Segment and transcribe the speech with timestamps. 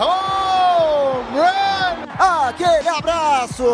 [0.00, 2.06] Home run!
[2.18, 3.64] Aquele abraço!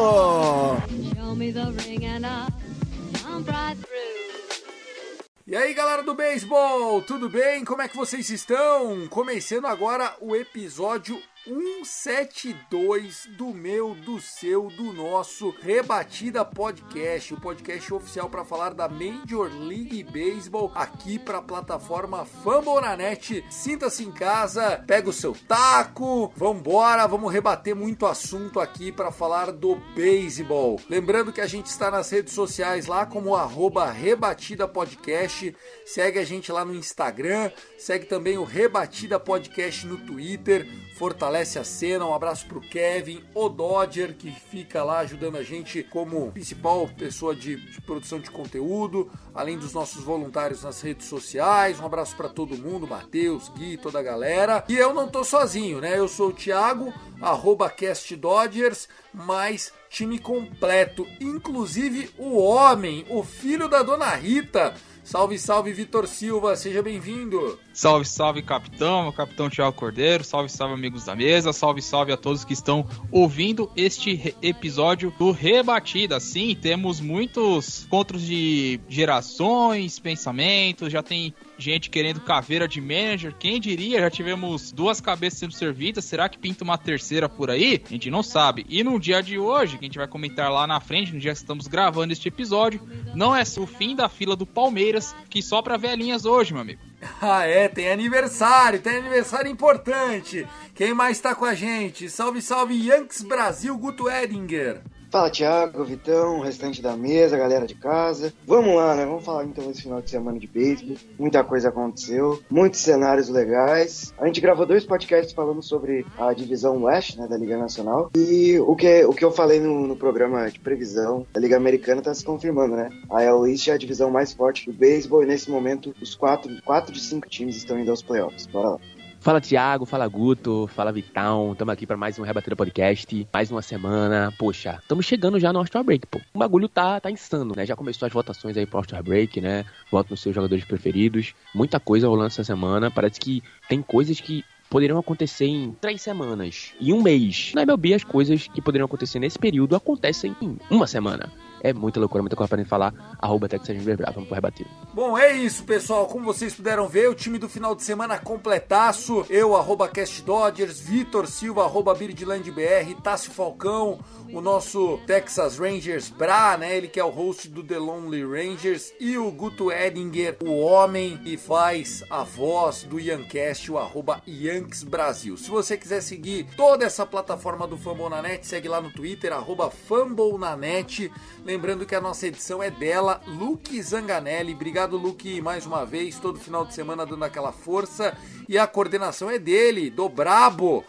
[5.46, 7.64] E aí galera do beisebol, tudo bem?
[7.64, 9.06] Como é que vocês estão?
[9.08, 17.94] Começando agora o episódio 172 do meu, do seu, do nosso Rebatida Podcast, o podcast
[17.94, 23.44] oficial para falar da Major League Baseball aqui para a plataforma Fambonanet.
[23.48, 29.52] Sinta-se em casa, pega o seu taco, vambora, vamos rebater muito assunto aqui para falar
[29.52, 30.80] do beisebol.
[30.90, 36.24] Lembrando que a gente está nas redes sociais lá como arroba Rebatida Podcast, segue a
[36.24, 40.66] gente lá no Instagram, segue também o Rebatida Podcast no Twitter,
[40.96, 42.06] fortalece a cena.
[42.06, 47.36] Um abraço pro Kevin, o Dodger, que fica lá ajudando a gente como principal pessoa
[47.36, 51.78] de, de produção de conteúdo, além dos nossos voluntários nas redes sociais.
[51.78, 54.64] Um abraço para todo mundo, Matheus, Gui, toda a galera.
[54.68, 55.98] E eu não tô sozinho, né?
[55.98, 63.68] Eu sou o Thiago, arroba Cast Dodgers, mais time completo, inclusive o homem, o filho
[63.68, 64.74] da dona Rita.
[65.04, 67.58] Salve, salve, Vitor Silva, seja bem-vindo.
[67.76, 70.24] Salve, salve, capitão, meu capitão Thiago Cordeiro.
[70.24, 71.52] Salve, salve, amigos da mesa.
[71.52, 76.18] Salve, salve a todos que estão ouvindo este episódio do Rebatida.
[76.18, 80.90] Sim, temos muitos encontros de gerações, pensamentos.
[80.90, 83.34] Já tem gente querendo caveira de manager.
[83.38, 84.00] Quem diria?
[84.00, 86.06] Já tivemos duas cabeças sendo servidas.
[86.06, 87.82] Será que pinta uma terceira por aí?
[87.84, 88.64] A gente não sabe.
[88.70, 91.32] E no dia de hoje, que a gente vai comentar lá na frente, no dia
[91.32, 92.80] que estamos gravando este episódio,
[93.14, 96.80] não é o fim da fila do Palmeiras, que só para velhinhas hoje, meu amigo.
[97.20, 100.46] Ah, é, tem aniversário, tem aniversário importante.
[100.74, 102.10] Quem mais tá com a gente?
[102.10, 104.82] Salve, salve, Yankees Brasil, Guto Edinger.
[105.10, 108.32] Fala Thiago, Vitão, restante da mesa, galera de casa.
[108.46, 109.06] Vamos lá, né?
[109.06, 110.96] Vamos falar então desse final de semana de beisebol.
[111.18, 114.12] Muita coisa aconteceu, muitos cenários legais.
[114.18, 118.10] A gente gravou dois podcasts falando sobre a divisão West, né, da Liga Nacional.
[118.16, 122.02] E o que, o que eu falei no, no programa de previsão da Liga Americana
[122.02, 122.90] tá se confirmando, né?
[123.08, 126.50] A AL East é a divisão mais forte do beisebol e nesse momento os quatro,
[126.62, 128.46] quatro de cinco times estão indo aos playoffs.
[128.46, 128.78] Bora lá.
[129.26, 133.60] Fala Thiago, fala Guto, fala Vitão, estamos aqui para mais um Rebatida Podcast, mais uma
[133.60, 134.32] semana.
[134.38, 136.20] Poxa, estamos chegando já no All-Star Break, pô.
[136.32, 137.66] O bagulho tá, tá insano, né?
[137.66, 139.64] Já começou as votações aí pro All-Star Break, né?
[139.90, 141.34] Voto nos seus jogadores preferidos.
[141.52, 142.88] Muita coisa rolando essa semana.
[142.88, 147.50] Parece que tem coisas que poderiam acontecer em três semanas, em um mês.
[147.52, 151.32] Na MLB, as coisas que poderiam acontecer nesse período acontecem em uma semana.
[151.60, 152.92] É muita loucura, muita coisa pra gente falar.
[153.18, 154.70] Arroba Texas Bravo, vamos pro rebatido.
[154.92, 156.06] Bom, é isso, pessoal.
[156.06, 159.24] Como vocês puderam ver, o time do final de semana completaço.
[159.28, 163.98] Eu, arroba Cast Dodgers, Vitor Silva, arroba BirdlandBR, Tássio Falcão,
[164.32, 166.76] o nosso Texas Rangers Bra, né?
[166.76, 168.92] Ele que é o host do The Lonely Rangers.
[168.98, 174.82] E o Guto Edinger, o homem que faz a voz do Yancast, o arroba Yanks
[174.82, 175.36] Brasil.
[175.36, 181.10] Se você quiser seguir toda essa plataforma do Fambonanet, segue lá no Twitter, arroba Fambonanet.
[181.44, 184.54] Lembrando que a nossa edição é dela, Luke Zanganelli.
[184.54, 188.16] Obrigado, Luke, mais uma vez, todo final de semana dando aquela força.
[188.48, 190.84] E a coordenação é dele, do Brabo,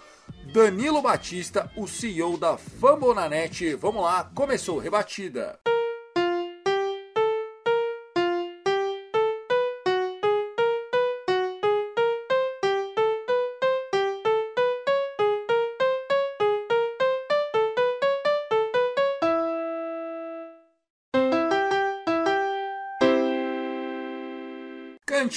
[0.53, 3.75] Danilo Batista, o CEO da Fambonanet.
[3.75, 5.59] Vamos lá, começou, rebatida.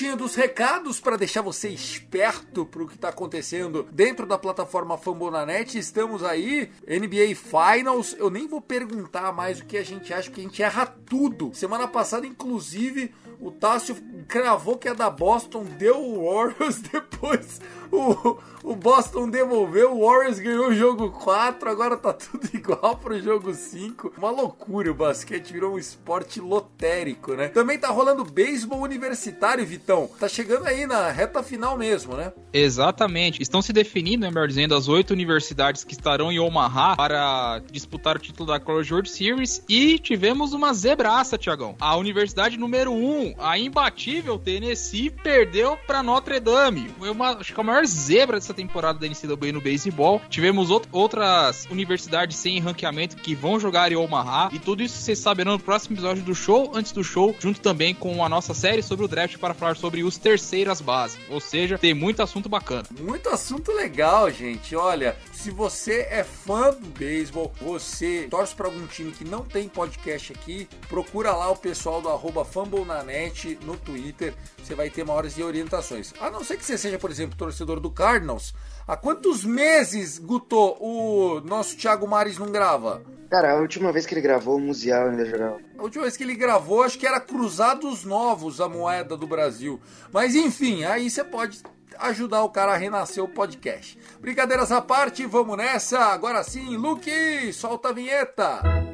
[0.00, 5.76] Cantinho dos recados para deixar você esperto pro que tá acontecendo dentro da plataforma Fambonanet.
[5.76, 8.16] Estamos aí, NBA Finals.
[8.18, 11.50] Eu nem vou perguntar mais o que a gente acha, que a gente erra tudo.
[11.52, 13.94] Semana passada, inclusive, o Tássio
[14.26, 17.60] cravou que é da Boston, deu o Warriors, depois
[17.92, 23.20] o, o Boston devolveu, o Warriors ganhou o jogo 4, agora tá tudo igual pro
[23.20, 24.14] jogo 5.
[24.18, 27.48] Uma loucura, o basquete virou um esporte lotérico, né?
[27.48, 30.08] Também tá rolando beisebol universitário, Vitão.
[30.18, 32.32] Tá chegando aí na reta final mesmo, né?
[32.52, 33.42] Exatamente.
[33.42, 38.16] Estão se definindo, né, melhor dizendo, as oito universidades que estarão em Omaha para disputar
[38.16, 41.76] o título da College World Series e tivemos uma zebraça, Tiagão.
[41.80, 46.90] A universidade número 1, um, a imbatível Tennessee, perdeu para Notre Dame.
[46.98, 50.20] Foi uma, acho que a maior maior zebra dessa temporada da NCAA no beisebol.
[50.28, 54.50] Tivemos out outras universidades sem ranqueamento que vão jogar em Omaha.
[54.52, 57.94] E tudo isso vocês saberão no próximo episódio do show, antes do show, junto também
[57.94, 61.18] com a nossa série sobre o draft para falar sobre os terceiras bases.
[61.28, 62.84] Ou seja, tem muito assunto bacana.
[63.00, 64.76] Muito assunto legal, gente.
[64.76, 69.70] Olha, se você é fã do beisebol, você torce para algum time que não tem
[69.70, 74.34] podcast aqui, procura lá o pessoal do arroba FumbleNanet no Twitter.
[74.62, 76.12] Você vai ter maiores orientações.
[76.20, 78.52] A não ser que você seja, por exemplo, torcedor do Cardinals.
[78.86, 83.02] Há quantos meses, Guto, o nosso Thiago Mares não grava?
[83.30, 85.58] Cara, a última vez que ele gravou, o Musial ainda jogava.
[85.78, 89.80] A última vez que ele gravou, acho que era Cruzados Novos, a moeda do Brasil.
[90.12, 91.62] Mas enfim, aí você pode
[92.00, 93.98] ajudar o cara a renascer o podcast.
[94.20, 95.98] Brincadeiras à parte, vamos nessa.
[95.98, 98.89] Agora sim, Luke, solta a vinheta.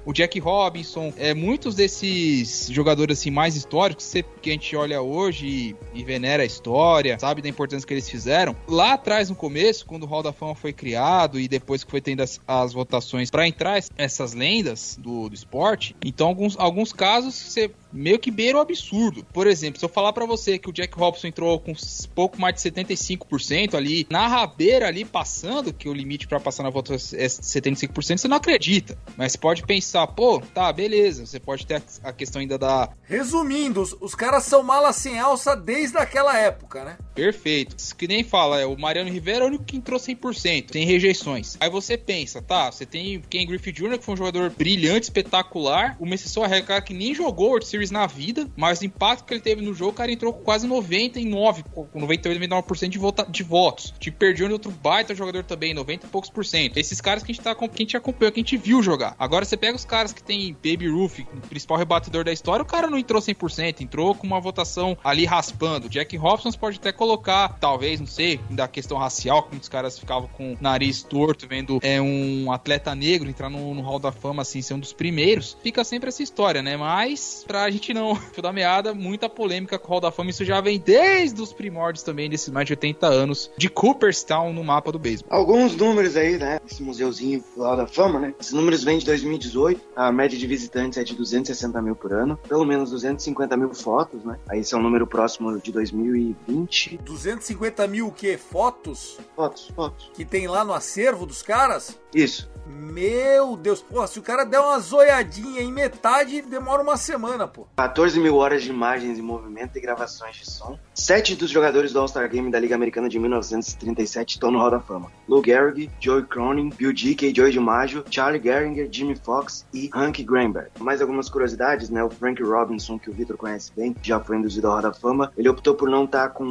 [0.09, 4.11] o Jack Robinson, é, muitos desses jogadores assim mais históricos
[4.41, 8.09] que a gente olha hoje e, e, venera a história, sabe da importância que eles
[8.09, 8.57] fizeram.
[8.67, 12.01] Lá atrás, no começo, quando o Hall da Fama foi criado e depois que foi
[12.01, 17.35] tendo as, as votações para entrar essas lendas do, do esporte, então alguns, alguns casos
[17.35, 19.25] você meio que beira o absurdo.
[19.33, 21.73] Por exemplo, se eu falar para você que o Jack Robinson entrou com
[22.15, 26.71] pouco mais de 75% ali, na rabeira ali passando, que o limite para passar na
[26.71, 28.99] votação é 75%, você não acredita.
[29.17, 31.27] Mas você pode pensar, pô, tá, beleza.
[31.27, 32.91] Você pode ter a questão ainda da.
[33.03, 36.99] Resumindo, os, os caras são malas sem alça desde aquela época, né?
[37.15, 37.77] Perfeito.
[37.97, 41.57] Que nem fala, é o Mariano Rivera é o único que entrou 100%, sem rejeições.
[41.61, 45.97] Aí você pensa, tá, você tem Ken Griffey Jr., que foi um jogador brilhante, espetacular.
[45.99, 49.33] O Messi Soares, cara que nem jogou World Series na vida, mas o impacto que
[49.33, 53.27] ele teve no jogo, o cara entrou com quase 99, com 98, 99% de, vota,
[53.29, 53.95] de votos.
[53.99, 56.77] Te perdeu em outro baita jogador também, 90 e poucos por cento.
[56.77, 59.15] Esses caras que a gente, tá, que a gente acompanhou, que a gente viu jogar.
[59.19, 62.89] Agora você pega os caras que tem Baby Ruth, principal rebatedor da história, o cara
[62.89, 65.89] não entrou 100%, entrou com uma votação ali raspando.
[65.89, 70.29] Jack Robson pode até colocar, talvez, não sei, da questão racial, que muitos caras ficavam
[70.29, 74.43] com o nariz torto, vendo é, um atleta negro entrar no, no Hall da Fama,
[74.43, 75.57] assim, ser um dos primeiros.
[75.63, 76.77] Fica sempre essa história, né?
[76.77, 80.31] Mas, pra gente não fio da meada, muita polêmica com o Hall da Fama.
[80.31, 84.65] Isso já vem desde os primórdios também, desses mais de 80 anos de Cooperstown no
[84.65, 85.33] mapa do beisebol.
[85.33, 86.61] Alguns números aí, né?
[86.69, 88.35] Esse museuzinho do Hall da Fama, né?
[88.41, 89.81] Esses números vêm de 2018.
[89.97, 92.39] A média de visitantes é de 260 mil por ano.
[92.49, 94.39] Pelo menos 250 mil fotos, né?
[94.49, 96.99] Aí esse é um número próximo de 2020.
[97.05, 98.39] 250 mil o quê?
[98.39, 99.19] Fotos?
[99.35, 100.11] Fotos, fotos.
[100.15, 101.99] Que tem lá no acervo dos caras?
[102.15, 102.51] Isso.
[102.69, 107.67] Meu Deus, pô, se o cara der uma zoiadinha em metade, demora uma semana, pô.
[107.77, 110.79] 14 mil horas de imagens e movimento e gravações de som.
[110.93, 114.81] Sete dos jogadores do All-Star Game da Liga Americana de 1937 estão no Hall da
[114.81, 115.11] Fama.
[115.27, 120.71] Lou Gehrig, Joey Cronin, Bill Dickey, Joey DiMaggio, Charlie Gehringer, Jimmy Fox e Hank Greenberg.
[120.79, 122.05] Mais algumas curiosidades, né?
[122.05, 125.33] O Frank Robinson, que o Victor conhece bem, já foi induzido ao Hall da Fama.
[125.39, 126.45] Ele optou por não estar com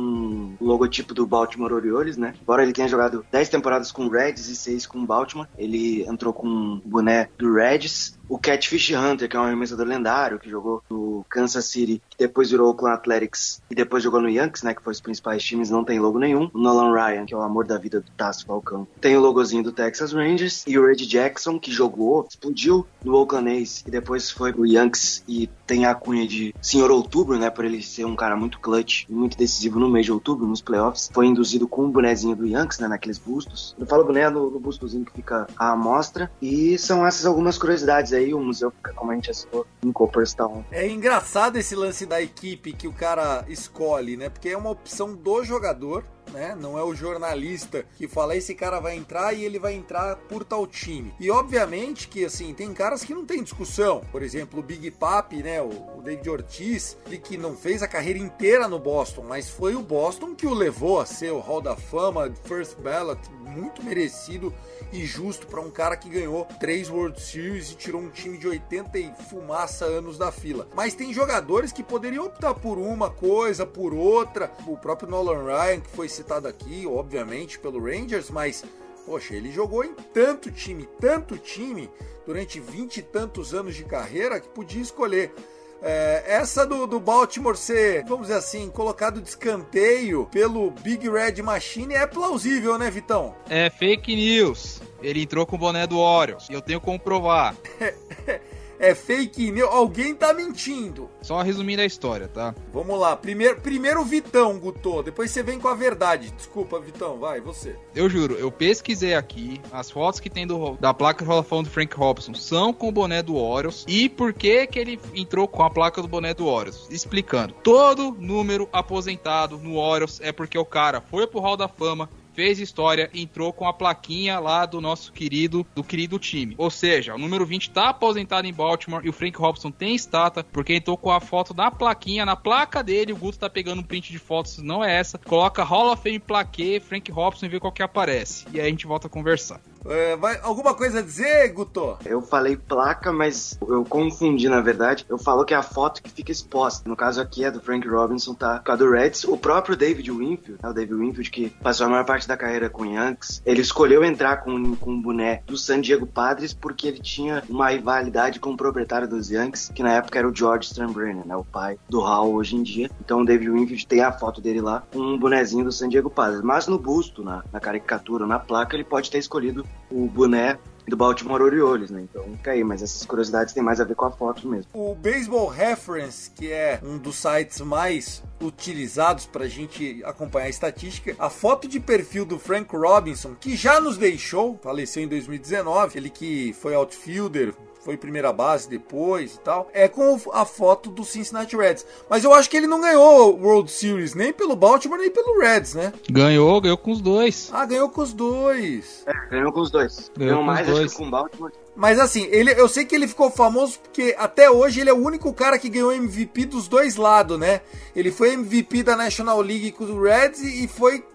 [0.60, 2.34] o logotipo do Baltimore Orioles, né?
[2.42, 6.04] Embora ele tenha jogado 10 temporadas com o Reds e 6 com o Baltimore, ele
[6.08, 10.50] entrou com o boné do Reds o Catfish Hunter, que é um arremessador lendário, que
[10.50, 14.64] jogou no Kansas City, que depois virou o Oakland Athletics e depois jogou no Yankees,
[14.64, 16.50] né, que foi os principais times, não tem logo nenhum.
[16.54, 19.64] O Nolan Ryan, que é o amor da vida do Tasso Falcão, tem o logozinho
[19.64, 20.64] do Texas Rangers.
[20.68, 25.24] E o Red Jackson, que jogou, explodiu no Oakland A's e depois foi pro Yankees
[25.28, 29.06] e tem a cunha de Senhor Outubro, né, por ele ser um cara muito clutch
[29.10, 31.10] e muito decisivo no mês de outubro, nos playoffs.
[31.14, 33.76] Foi induzido com o bonezinho do Yankees, né, naqueles bustos.
[33.80, 36.32] Eu falo boné no, no bustozinho que fica à amostra.
[36.42, 38.34] E são essas algumas curiosidades aí.
[38.34, 40.64] O museu fica, como a gente assistiu, em Cooperstown.
[40.72, 44.30] É engraçado esse lance da equipe que o cara escolhe, né?
[44.30, 46.56] Porque é uma opção do jogador, né?
[46.60, 50.44] Não é o jornalista que fala esse cara vai entrar e ele vai entrar por
[50.44, 51.14] tal time.
[51.20, 54.02] E obviamente que assim, tem caras que não tem discussão.
[54.12, 58.20] Por exemplo, o Big Papi, né, o David Ortiz, ele que não fez a carreira
[58.20, 61.76] inteira no Boston, mas foi o Boston que o levou a ser o Hall da
[61.76, 64.54] Fama, First Ballot, muito merecido
[64.92, 68.48] e justo para um cara que ganhou três World Series e tirou um time de
[68.48, 70.68] 80 e fumaça anos da fila.
[70.76, 74.52] Mas tem jogadores que poderiam optar por uma coisa, por outra.
[74.68, 78.64] O próprio Nolan Ryan, que foi citado aqui, obviamente, pelo Rangers, mas
[79.08, 81.90] poxa, ele jogou em tanto time, tanto time,
[82.26, 85.34] durante vinte e tantos anos de carreira, que podia escolher.
[85.82, 91.42] É, essa do, do Baltimore ser, vamos dizer assim, colocado de escanteio pelo Big Red
[91.42, 93.36] Machine é plausível, né, Vitão?
[93.50, 94.82] É fake news.
[95.02, 96.48] Ele entrou com o boné do Orioles.
[96.50, 97.56] E eu tenho como provar.
[98.80, 99.70] é fake news.
[99.72, 101.10] Alguém tá mentindo.
[101.22, 102.56] Só resumindo a história, tá?
[102.74, 103.16] Vamos lá.
[103.16, 105.04] Primeiro, primeiro o Vitão, Guto.
[105.04, 106.32] Depois você vem com a verdade.
[106.32, 107.18] Desculpa, Vitão.
[107.20, 107.76] Vai, você.
[107.96, 109.62] Eu juro, eu pesquisei aqui.
[109.72, 112.92] As fotos que tem do, da placa do Fame do Frank Robson são com o
[112.92, 113.86] boné do Orioles.
[113.88, 116.88] E por que que ele entrou com a placa do boné do Orioles?
[116.90, 117.54] Explicando.
[117.64, 122.60] Todo número aposentado no Orioles é porque o cara foi pro Hall da Fama, fez
[122.60, 126.54] história, entrou com a plaquinha lá do nosso querido, do querido time.
[126.56, 130.44] Ou seja, o número 20 tá aposentado em Baltimore e o Frank Robson tem estátua,
[130.44, 133.84] porque entrou com a foto da plaquinha, na placa dele, o Guto tá pegando um
[133.84, 135.18] print de fotos, não é essa.
[135.18, 138.46] Coloca Hall of Fame plaque, Frank Robson e vê qual que aparece.
[138.54, 139.60] E aí a gente volta a conversar.
[139.88, 141.98] É, vai, alguma coisa a dizer, Guto?
[142.06, 145.06] Eu falei placa, mas eu confundi, na verdade.
[145.08, 146.88] Eu falo que é a foto que fica exposta.
[146.88, 148.60] No caso aqui é do Frank Robinson, tá?
[148.60, 149.24] Com a do Reds.
[149.24, 150.70] O próprio David Winfield, né?
[150.70, 154.04] o David Winfield, que passou a maior parte da carreira com o Yankees, ele escolheu
[154.04, 158.52] entrar com, com um boné do San Diego Padres porque ele tinha uma rivalidade com
[158.52, 161.36] o proprietário dos Yankees, que na época era o George Steinbrenner, né?
[161.36, 162.90] O pai do Hall hoje em dia.
[163.00, 166.10] Então o David Winfield tem a foto dele lá com um bonezinho do San Diego
[166.10, 166.42] Padres.
[166.42, 170.58] Mas no busto, na, na caricatura, na placa, ele pode ter escolhido o boné
[170.88, 172.02] do Baltimore Orioles, né?
[172.02, 174.70] Então fica aí, mas essas curiosidades têm mais a ver com a foto mesmo.
[174.74, 180.50] O Baseball Reference, que é um dos sites mais utilizados para a gente acompanhar a
[180.50, 185.98] estatística, a foto de perfil do Frank Robinson, que já nos deixou, faleceu em 2019,
[185.98, 187.54] ele que foi outfielder,
[187.88, 191.86] foi primeira base depois e tal, é com a foto do Cincinnati Reds.
[192.10, 195.40] Mas eu acho que ele não ganhou o World Series nem pelo Baltimore nem pelo
[195.40, 195.94] Reds, né?
[196.12, 197.50] Ganhou, ganhou com os dois.
[197.54, 199.06] Ah, ganhou com os dois.
[199.08, 200.12] É, ganhou com os dois.
[200.18, 200.92] Ganhou Ganhou com mais, os acho dois.
[200.92, 201.52] que com o Baltimore.
[201.78, 204.98] Mas assim, ele, eu sei que ele ficou famoso porque até hoje ele é o
[205.02, 207.62] único cara que ganhou MVP dos dois lados, né?
[207.96, 211.06] Ele foi MVP da National League com o Reds e foi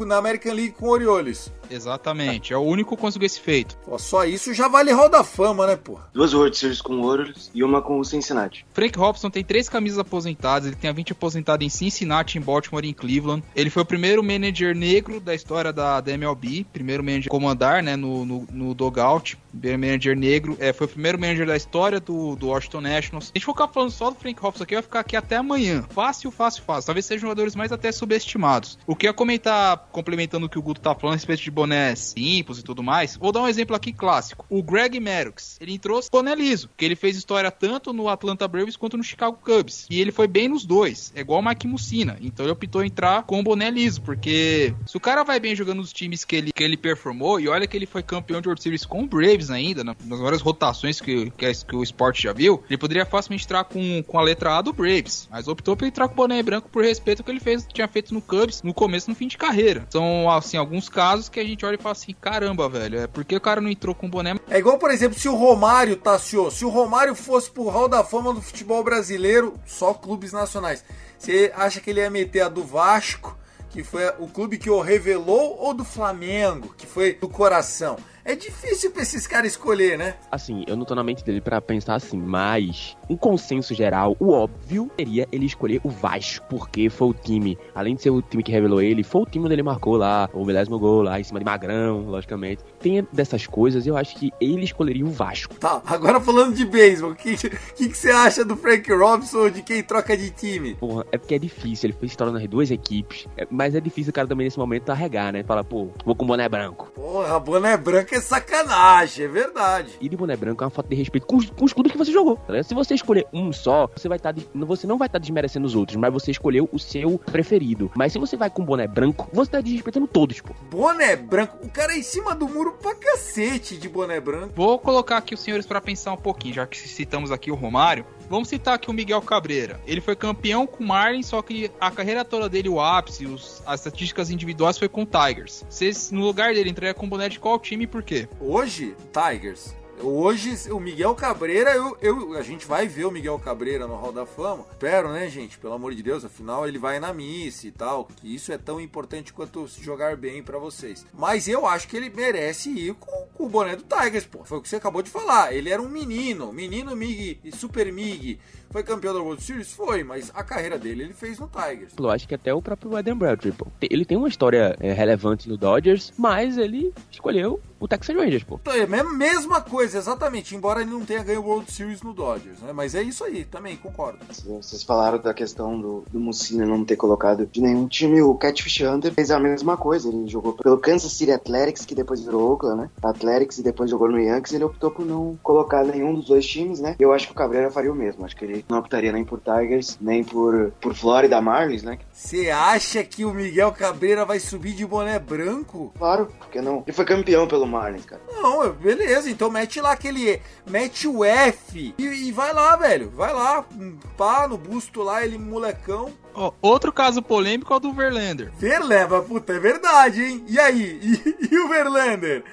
[0.00, 1.50] na American League com o Orioles.
[1.74, 2.52] Exatamente.
[2.52, 3.76] É o único que conseguiu esse feito.
[3.78, 5.98] Pô, só isso já vale Hall da Fama, né, pô?
[6.12, 8.64] Duas World Series com o Orioles e uma com o Cincinnati.
[8.72, 10.66] Frank Robson tem três camisas aposentadas.
[10.66, 13.42] Ele tem a 20 aposentada em Cincinnati, em Baltimore e em Cleveland.
[13.54, 16.66] Ele foi o primeiro manager negro da história da, da MLB.
[16.72, 19.36] Primeiro manager a comandar, né, no, no, no dogout.
[19.50, 20.56] Primeiro manager negro.
[20.60, 23.26] É, foi o primeiro manager da história do, do Washington Nationals.
[23.26, 25.84] Se a gente ficar falando só do Frank Robson aqui, vai ficar aqui até amanhã.
[25.90, 26.86] Fácil, fácil, fácil.
[26.86, 28.78] Talvez sejam jogadores mais até subestimados.
[28.86, 31.50] O que eu ia comentar, complementando o que o Guto tá falando a respeito de
[31.64, 34.44] bonés simples e tudo mais, vou dar um exemplo aqui clássico.
[34.50, 38.76] O Greg Maddox, ele entrou boné liso, que ele fez história tanto no Atlanta Braves
[38.76, 39.86] quanto no Chicago Cubs.
[39.88, 42.16] E ele foi bem nos dois, é igual o Mike Mussina.
[42.20, 45.78] Então ele optou entrar com o boné liso, porque se o cara vai bem jogando
[45.78, 48.62] nos times que ele, que ele performou, e olha que ele foi campeão de World
[48.62, 52.22] Series com o Braves ainda, na- nas várias rotações que, que, a- que o esporte
[52.22, 55.76] já viu, ele poderia facilmente entrar com, com a letra A do Braves, mas optou
[55.76, 58.62] por entrar com o boné branco por respeito que ele fez, tinha feito no Cubs
[58.62, 59.86] no começo no fim de carreira.
[59.90, 63.36] São, assim, alguns casos que a gente olha e fala assim, caramba, velho, é porque
[63.36, 66.50] o cara não entrou com o boné É igual, por exemplo, se o Romário, Tassio,
[66.50, 70.84] se o Romário fosse pro Hall da Fama do futebol brasileiro, só clubes nacionais,
[71.18, 73.38] você acha que ele ia meter a do Vasco,
[73.70, 77.96] que foi o clube que o revelou, ou do Flamengo, que foi do coração?
[78.24, 80.14] É difícil pra esses caras escolher, né?
[80.32, 84.30] Assim, eu não tô na mente dele pra pensar assim, mas um consenso geral, o
[84.32, 88.42] óbvio seria ele escolher o Vasco, porque foi o time, além de ser o time
[88.42, 91.24] que revelou ele, foi o time onde ele marcou lá o milésimo gol lá em
[91.24, 92.62] cima de Magrão, logicamente.
[92.80, 95.54] Tem dessas coisas, eu acho que ele escolheria o Vasco.
[95.56, 97.50] Tá, agora falando de beisebol, o que, que,
[97.90, 100.76] que você acha do Frank Robinson de quem troca de time?
[100.76, 104.10] Porra, é porque é difícil, ele fez história nas duas equipes, é- mas é difícil
[104.10, 105.42] o cara também nesse momento arregar, né?
[105.42, 106.90] Fala, pô, vou com boné branco.
[106.94, 109.92] Porra, boné branco é sacanagem, é verdade.
[110.00, 111.98] E de boné branco é uma falta de respeito com os, com os clubes que
[111.98, 112.36] você jogou.
[112.36, 112.62] tá?
[112.62, 114.34] Se você escolher um só, você vai estar.
[114.54, 117.90] você não vai estar desmerecendo os outros, mas você escolheu o seu preferido.
[117.94, 120.54] Mas se você vai com boné branco, você tá desrespeitando todos, pô.
[120.70, 124.52] Boné branco, o cara é em cima do muro pra cacete de boné branco.
[124.54, 128.04] Vou colocar aqui os senhores pra pensar um pouquinho, já que citamos aqui o Romário.
[128.28, 129.80] Vamos citar aqui o Miguel Cabreira.
[129.86, 133.62] Ele foi campeão com o Marlin, só que a carreira toda dele, o ápice, os-
[133.66, 135.64] as estatísticas individuais foi com o Tigers.
[135.68, 138.28] Vocês, no lugar dele, entraria com o boné de qual time e por quê?
[138.40, 139.74] Hoje, Tigers.
[140.02, 144.10] Hoje, o Miguel Cabreira, eu, eu- a gente vai ver o Miguel Cabreira no Hall
[144.12, 144.66] da Fama.
[144.72, 145.56] Espero, né, gente?
[145.56, 148.08] Pelo amor de Deus, afinal ele vai na missa e tal.
[148.16, 151.06] Que isso é tão importante quanto se jogar bem pra vocês.
[151.16, 154.44] Mas eu acho que ele merece ir com, com o boné do Tigers, pô.
[154.44, 155.54] Foi o que você acabou de falar.
[155.54, 158.40] Ele era um menino, menino Mig e Super Mig.
[158.70, 159.72] Foi campeão da World Series?
[159.72, 161.92] Foi, mas a carreira dele ele fez no Tigers.
[161.96, 163.68] Eu acho que até o próprio Eden Bradley, pô.
[163.80, 168.58] Ele tem uma história é, relevante no Dodgers, mas ele escolheu o Texas Rangers, pô.
[168.60, 170.54] Então, é a me- mesma coisa, exatamente.
[170.54, 172.72] Embora ele não tenha ganho o World Series no Dodgers, né?
[172.72, 174.18] Mas é isso aí, também, concordo.
[174.30, 178.20] Vocês falaram da questão do, do Mussina não ter colocado de nenhum time.
[178.22, 180.08] O Catfish Hunter fez a mesma coisa.
[180.08, 182.90] Ele jogou pelo Kansas City Athletics, que depois virou Oakland, né?
[183.02, 184.52] Athletics e depois jogou no Yankees.
[184.54, 186.96] Ele optou por não colocar nenhum dos dois times, né?
[186.98, 188.24] Eu acho que o Cabreira faria o mesmo.
[188.24, 191.98] Acho que ele não optaria nem por Tigers, nem por, por Florida Marlins, né?
[192.12, 195.92] Você acha que o Miguel Cabreira vai subir de boné branco?
[195.98, 196.82] Claro, porque não.
[196.86, 198.22] Ele foi campeão pelo Marlins, cara.
[198.30, 200.40] Não, beleza, então mete lá aquele.
[200.64, 203.10] Mete o F e, e vai lá, velho.
[203.10, 206.12] Vai lá, um pá no busto lá, ele molecão.
[206.34, 208.52] Ó, outro caso polêmico é o do Verlander.
[208.56, 210.44] Verleva, puta, é verdade, hein?
[210.48, 211.00] E aí?
[211.44, 212.44] E, e o Verlander?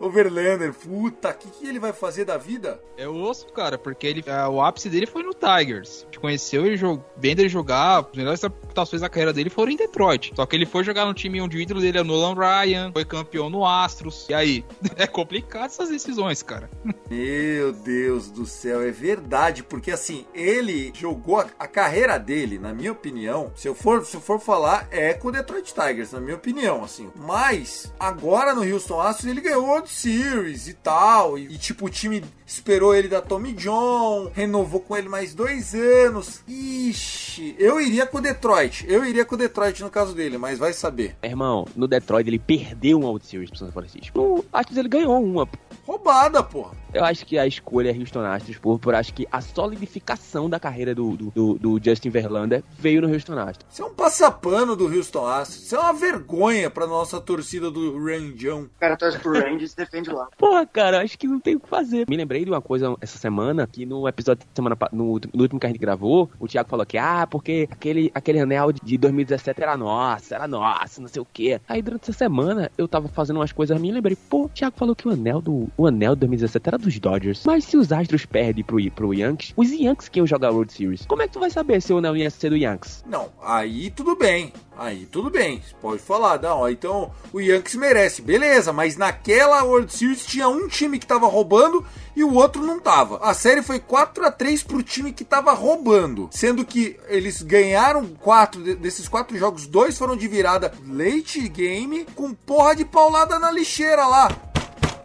[0.00, 2.80] O Verlander, puta, o que, que ele vai fazer da vida?
[2.96, 6.02] É osso, cara, porque ele, ah, o ápice dele foi no Tigers.
[6.02, 7.02] A gente conheceu ele jog...
[7.18, 10.32] vendo ele jogar, as melhores adaptações da carreira dele foram em Detroit.
[10.34, 13.04] Só que ele foi jogar no time onde o ídolo dele é Nolan Ryan, foi
[13.04, 14.26] campeão no Astros.
[14.30, 14.64] E aí?
[14.96, 16.68] É complicado essas decisões, cara.
[17.08, 22.74] Meu Deus do céu, é verdade, porque assim, ele jogou a, a carreira dele, na
[22.74, 26.20] minha opinião, se eu for se eu for falar, é com o Detroit Tigers, na
[26.20, 27.10] minha opinião, assim.
[27.16, 32.22] Mas agora no Houston Astros ele ganhou Series e tal, e, e, tipo o time
[32.46, 36.42] esperou ele da Tommy John, renovou com ele mais dois anos.
[36.48, 40.58] Ixi, eu iria com o Detroit, eu iria com o Detroit no caso dele, mas
[40.58, 41.16] vai saber.
[41.22, 44.18] Irmão, no Detroit ele perdeu um World Series pro São Francisco.
[44.18, 45.48] No Astros ele ganhou uma.
[45.86, 46.76] Roubada, porra.
[46.94, 50.58] Eu acho que a escolha é Houston Astros, por, por acho que a solidificação da
[50.60, 53.66] carreira do, do, do- do Justin Verlander veio no Houston Astros.
[53.72, 57.98] Isso é um passapano do Houston Astros, isso é uma vergonha pra nossa torcida do
[58.04, 58.62] Ranjão.
[58.62, 60.28] O cara torce pro Rangers e defende lá.
[60.36, 62.06] Porra, cara, acho que não tem o que fazer.
[62.08, 65.60] Me lembrei de uma coisa essa semana, que no episódio de semana no, no último
[65.60, 69.62] que a gente gravou, o Thiago falou que, ah, porque aquele, aquele anel de 2017
[69.62, 71.60] era nosso, era nosso, não sei o quê.
[71.68, 74.76] Aí durante essa semana eu tava fazendo umas coisas minhas e lembrei, pô, o Thiago
[74.76, 77.42] falou que o anel do o anel de 2017 era dos Dodgers.
[77.44, 80.72] Mas se os Astros perdem pro, pro Yankees, os Yankees que iam jogar a World
[80.72, 83.04] Series, como é que tu vai saber se o anel ia ser do Yankees?
[83.06, 84.52] Não, aí tudo bem.
[84.76, 85.60] Aí tudo bem.
[85.82, 86.66] Pode falar, não.
[86.68, 91.84] Então o Yankees merece, beleza, mas naquela World Series tinha um time que tava roubando
[92.16, 93.18] e o outro não tava.
[93.22, 98.06] A série foi 4 a 3 pro time que tava roubando, sendo que eles ganharam
[98.20, 103.38] quatro de- desses quatro jogos, dois foram de virada late game com porra de paulada
[103.38, 104.28] na lixeira lá.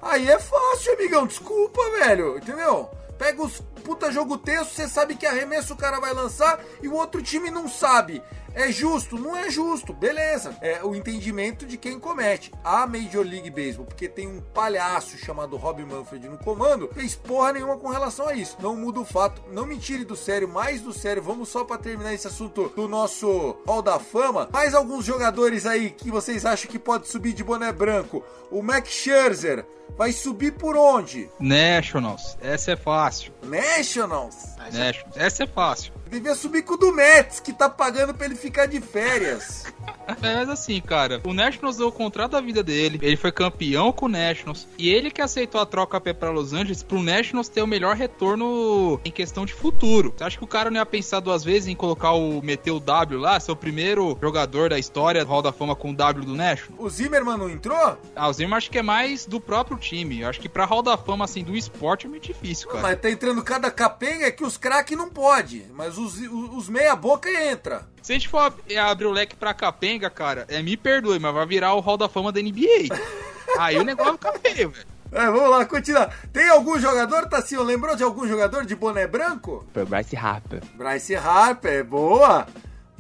[0.06, 1.26] Aí é fácil, amigão.
[1.26, 2.38] Desculpa, velho.
[2.38, 2.92] Entendeu?
[3.18, 6.94] Pega os puta jogo tenso, você sabe que arremesso o cara vai lançar e o
[6.94, 8.22] outro time não sabe.
[8.56, 9.20] É justo?
[9.20, 9.94] Não é justo.
[9.94, 10.56] Beleza.
[10.62, 12.52] É o entendimento de quem comete.
[12.64, 17.52] A Major League Baseball, porque tem um palhaço chamado Rob Manfred no comando, fez porra
[17.54, 18.56] nenhuma com relação a isso.
[18.62, 19.42] Não muda o fato.
[19.52, 21.22] Não me tire do sério, mais do sério.
[21.22, 24.50] Vamos só pra terminar esse assunto do nosso Hall da Fama.
[24.52, 28.24] Mais alguns jogadores aí que vocês acham que pode subir de boné branco.
[28.50, 29.66] O Max Scherzer
[29.98, 31.30] vai subir por onde?
[31.40, 33.34] Nationals, essa é fácil.
[33.44, 34.55] Nationals.
[34.72, 35.94] Nationals, essa é fácil.
[36.10, 39.66] Devia subir com o do Mets, que tá pagando pra ele ficar de férias.
[40.08, 43.92] É, mas assim, cara, o Nationals deu o contrato da vida dele, ele foi campeão
[43.92, 47.62] com o Nationals, e ele que aceitou a troca pra Los Angeles pro Nationals ter
[47.62, 50.14] o melhor retorno em questão de futuro.
[50.16, 52.80] Você acha que o cara não ia pensar duas vezes em colocar o, meter o
[52.80, 56.26] W lá, ser o primeiro jogador da história do Hall da Fama com o W
[56.26, 56.76] do Nationals?
[56.78, 57.98] O Zimmerman não entrou?
[58.16, 60.22] Ah, o Zimmerman acho que é mais do próprio time.
[60.22, 62.82] Eu acho que pra Hall da Fama, assim, do esporte é muito difícil, cara.
[62.82, 66.96] Mas tá entrando cada capenga que os craques não pode, mas os, os, os meia
[66.96, 67.88] boca entra.
[68.02, 71.34] Se a gente for ab- abrir o leque pra capenga, cara, é me perdoe, mas
[71.34, 72.94] vai virar o Hall da Fama da NBA.
[73.60, 74.88] Aí o negócio fica feio, velho.
[75.12, 76.14] É, vamos lá, continuar.
[76.34, 77.64] Tem algum jogador, Tassinho?
[77.64, 79.66] Lembrou de algum jogador de boné branco?
[79.74, 80.62] Foi o Bryce Harper.
[80.76, 82.46] Bryce Harper, boa!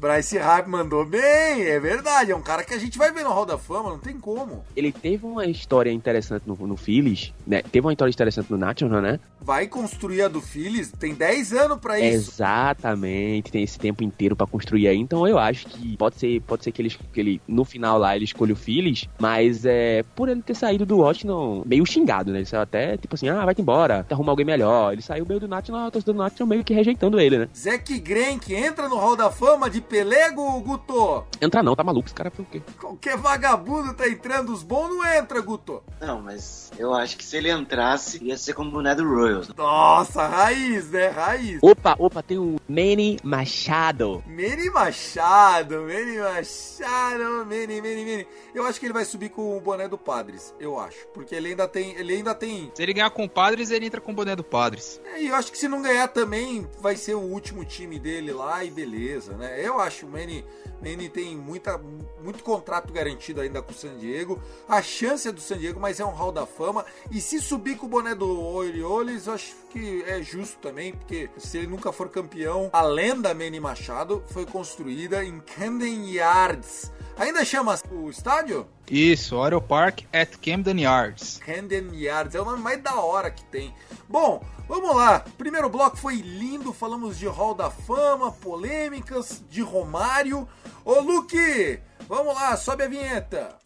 [0.05, 2.31] Bryce Harper mandou bem, é verdade.
[2.31, 4.63] É um cara que a gente vai ver no Hall da Fama, não tem como.
[4.75, 7.63] Ele teve uma história interessante no, no Phillies, né?
[7.63, 9.19] Teve uma história interessante no Nationals, né?
[9.41, 12.29] Vai construir a do Phillies, tem 10 anos pra isso.
[12.29, 14.97] Exatamente, tem esse tempo inteiro pra construir aí.
[14.97, 18.15] Então eu acho que pode ser, pode ser que ele, que ele no final lá
[18.15, 22.39] ele escolha o Phillies, mas é por ele ter saído do Washington meio xingado, né?
[22.39, 24.93] Ele saiu até tipo assim, ah, vai-te embora, arruma alguém melhor.
[24.93, 27.49] Ele saiu meio do Nationals, a torcida do Nationals meio que rejeitando ele, né?
[27.57, 31.23] Zack Greinke entra no Hall da Fama de pelego, Guto?
[31.41, 32.61] Entra não, tá maluco, esse cara foi o quê?
[32.77, 35.81] Qualquer vagabundo tá entrando, os bons não entra, Guto.
[36.01, 39.47] Não, mas eu acho que se ele entrasse, ia ser como o boné do Royals.
[39.55, 41.07] Nossa, raiz, né?
[41.07, 41.59] Raiz.
[41.61, 44.21] Opa, opa, tem o Manny Machado.
[44.27, 48.27] Manny Machado, Manny Machado, Manny, Manny, Manny.
[48.53, 51.07] Eu acho que ele vai subir com o boné do Padres, eu acho.
[51.13, 52.69] Porque ele ainda tem, ele ainda tem...
[52.75, 54.99] Se ele ganhar com o Padres, ele entra com o boné do Padres.
[55.13, 58.33] É, E eu acho que se não ganhar também, vai ser o último time dele
[58.33, 59.59] lá e beleza, né?
[59.65, 60.45] Eu acho o Manny,
[60.81, 61.77] Manny tem muita,
[62.21, 64.41] muito contrato garantido ainda com o San Diego.
[64.67, 66.85] A chance é do San Diego, mas é um hall da fama.
[67.11, 71.29] E se subir com o boné do Orioles, eu acho que é justo também, porque
[71.37, 76.91] se ele nunca for campeão, a lenda Manny Machado foi construída em Camden Yards.
[77.17, 78.67] Ainda chama o estádio?
[78.89, 81.39] Isso, Oriole Park at Camden Yards.
[81.45, 83.73] Camden Yards, é o nome mais da hora que tem.
[84.07, 85.23] Bom, vamos lá.
[85.37, 90.47] Primeiro bloco foi lindo, falamos de Hall da Fama, polêmicas, de Romário.
[90.83, 93.57] Ô Luke, vamos lá, sobe a vinheta.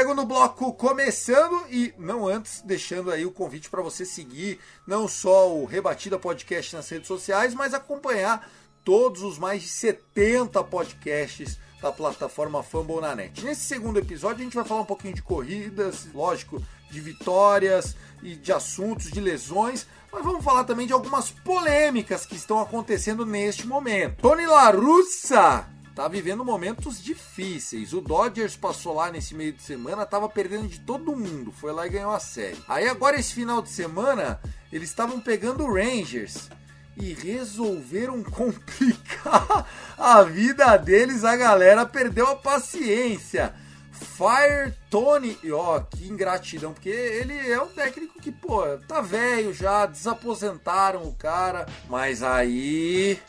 [0.00, 5.54] Segundo bloco começando e não antes deixando aí o convite para você seguir não só
[5.54, 8.50] o Rebatida Podcast nas redes sociais, mas acompanhar
[8.82, 13.44] todos os mais de 70 podcasts da plataforma Fambonanet.
[13.44, 18.34] Nesse segundo episódio a gente vai falar um pouquinho de corridas, lógico, de vitórias e
[18.34, 23.66] de assuntos, de lesões, mas vamos falar também de algumas polêmicas que estão acontecendo neste
[23.66, 24.22] momento.
[24.22, 25.68] Tony La Russa
[26.00, 27.92] tá vivendo momentos difíceis.
[27.92, 31.86] O Dodgers passou lá nesse meio de semana, tava perdendo de todo mundo, foi lá
[31.86, 32.56] e ganhou a série.
[32.66, 34.40] Aí agora esse final de semana,
[34.72, 36.48] eles estavam pegando o Rangers
[36.96, 41.22] e resolveram complicar a vida deles.
[41.22, 43.52] A galera perdeu a paciência.
[43.92, 49.52] Fire Tony, e ó, que ingratidão, porque ele é um técnico que, pô, tá velho
[49.52, 53.20] já, desaposentaram o cara, mas aí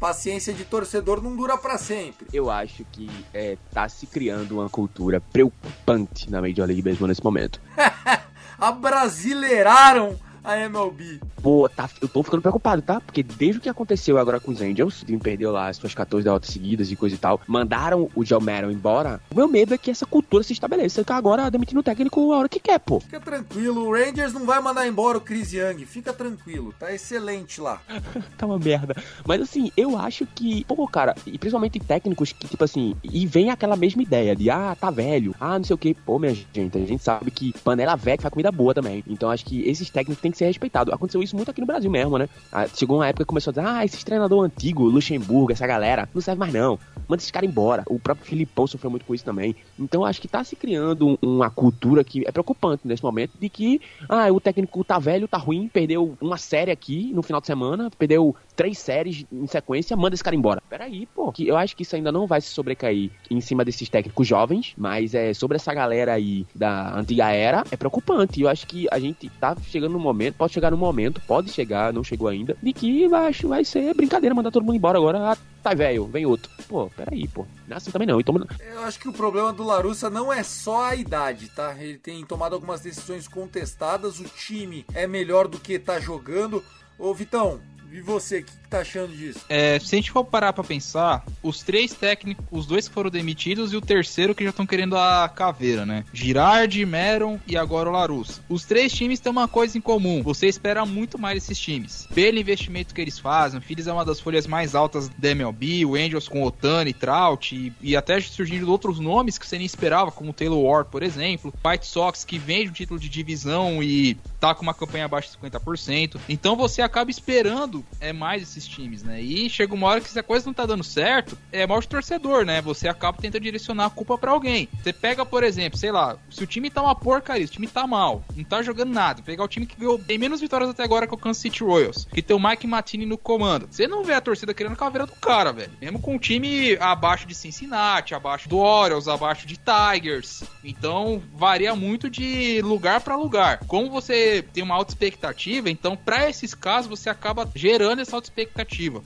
[0.00, 2.26] paciência de torcedor não dura para sempre.
[2.32, 7.22] Eu acho que é, tá se criando uma cultura preocupante na Major League Baseball nesse
[7.22, 7.60] momento.
[8.58, 11.20] Abrasileiraram a MLB.
[11.42, 13.00] Pô, tá, eu tô ficando preocupado, tá?
[13.00, 15.94] Porque desde o que aconteceu agora com os Angels, o time perdeu lá as suas
[15.94, 19.20] 14 derrotas seguidas e coisa e tal, mandaram o Joe Maddon embora.
[19.30, 22.38] O meu medo é que essa cultura se estabeleça, que agora demitindo o técnico a
[22.38, 23.00] hora que quer, pô.
[23.00, 25.84] Fica tranquilo, o Rangers não vai mandar embora o Chris Young.
[25.86, 27.80] Fica tranquilo, tá excelente lá.
[28.36, 28.94] tá uma merda.
[29.26, 33.50] Mas assim, eu acho que, pô, cara, e principalmente técnicos que, tipo assim, e vem
[33.50, 35.94] aquela mesma ideia de, ah, tá velho, ah, não sei o que.
[35.94, 39.02] Pô, minha gente, a gente sabe que panela velha faz comida boa também.
[39.06, 40.92] Então acho que esses técnicos têm que ser respeitados.
[40.92, 42.28] Aconteceu isso muito aqui no Brasil mesmo, né?
[42.52, 46.08] Ah, Chegou uma época que começou a dizer, ah, esses treinador antigo, Luxemburgo, essa galera,
[46.14, 46.78] não serve mais não.
[47.08, 47.82] Manda esses caras embora.
[47.88, 49.54] O próprio Filipão sofreu muito com isso também.
[49.78, 53.48] Então acho que tá se criando um- uma cultura que é preocupante nesse momento de
[53.48, 57.46] que, ah, o técnico tá velho, tá ruim, perdeu uma série aqui no final de
[57.46, 60.62] semana, perdeu três séries em sequência, manda esse cara embora.
[60.68, 61.32] Peraí, pô.
[61.32, 64.74] Que eu acho que isso ainda não vai se sobrecair em cima desses técnicos jovens,
[64.76, 68.40] mas é sobre essa galera aí da antiga era, é preocupante.
[68.40, 71.50] Eu acho que a gente tá chegando num momento momento, pode chegar no momento, pode
[71.50, 75.32] chegar, não chegou ainda, de que vai, vai ser brincadeira mandar todo mundo embora agora.
[75.32, 76.50] Ah, tá velho, vem outro.
[76.68, 77.46] Pô, peraí, pô.
[77.66, 78.20] Não é assim também não.
[78.20, 78.34] Então...
[78.58, 81.74] Eu acho que o problema do Larussa não é só a idade, tá?
[81.78, 86.62] Ele tem tomado algumas decisões contestadas, o time é melhor do que tá jogando.
[86.98, 89.40] Ô, Vitão, e você, tá achando disso?
[89.48, 93.10] É, se a gente for parar pra pensar, os três técnicos, os dois que foram
[93.10, 96.04] demitidos e o terceiro que já estão querendo a caveira, né?
[96.12, 98.40] Girardi, Meron e agora o Larus.
[98.48, 100.22] Os três times têm uma coisa em comum.
[100.22, 102.06] Você espera muito mais desses times.
[102.14, 105.84] Pelo investimento que eles fazem, o Phillies é uma das folhas mais altas da MLB,
[105.84, 110.12] o Angels com Otani, Trout e, e até surgindo outros nomes que você nem esperava,
[110.12, 111.52] como o Taylor Ward, por exemplo.
[111.64, 115.48] White Sox que vende um título de divisão e tá com uma campanha abaixo de
[115.48, 116.18] 50%.
[116.28, 119.20] Então você acaba esperando é mais esses times, né?
[119.20, 121.88] E chega uma hora que se a coisa não tá dando certo, é mal de
[121.88, 122.60] torcedor, né?
[122.62, 124.68] Você acaba tentando direcionar a culpa para alguém.
[124.82, 127.66] Você pega, por exemplo, sei lá, se o time tá uma porcaria, se o time
[127.66, 130.82] tá mal, não tá jogando nada, pegar o time que ganhou tem menos vitórias até
[130.82, 133.68] agora que o Kansas City Royals, que tem o Mike Martini no comando.
[133.70, 135.72] Você não vê a torcida querendo a caveira do cara, velho.
[135.80, 140.42] Mesmo com o time abaixo de Cincinnati, abaixo do Orioles, abaixo de Tigers.
[140.64, 143.60] Então, varia muito de lugar para lugar.
[143.66, 148.26] Como você tem uma alta expectativa, então para esses casos você acaba gerando essa alta
[148.26, 148.49] expectativa.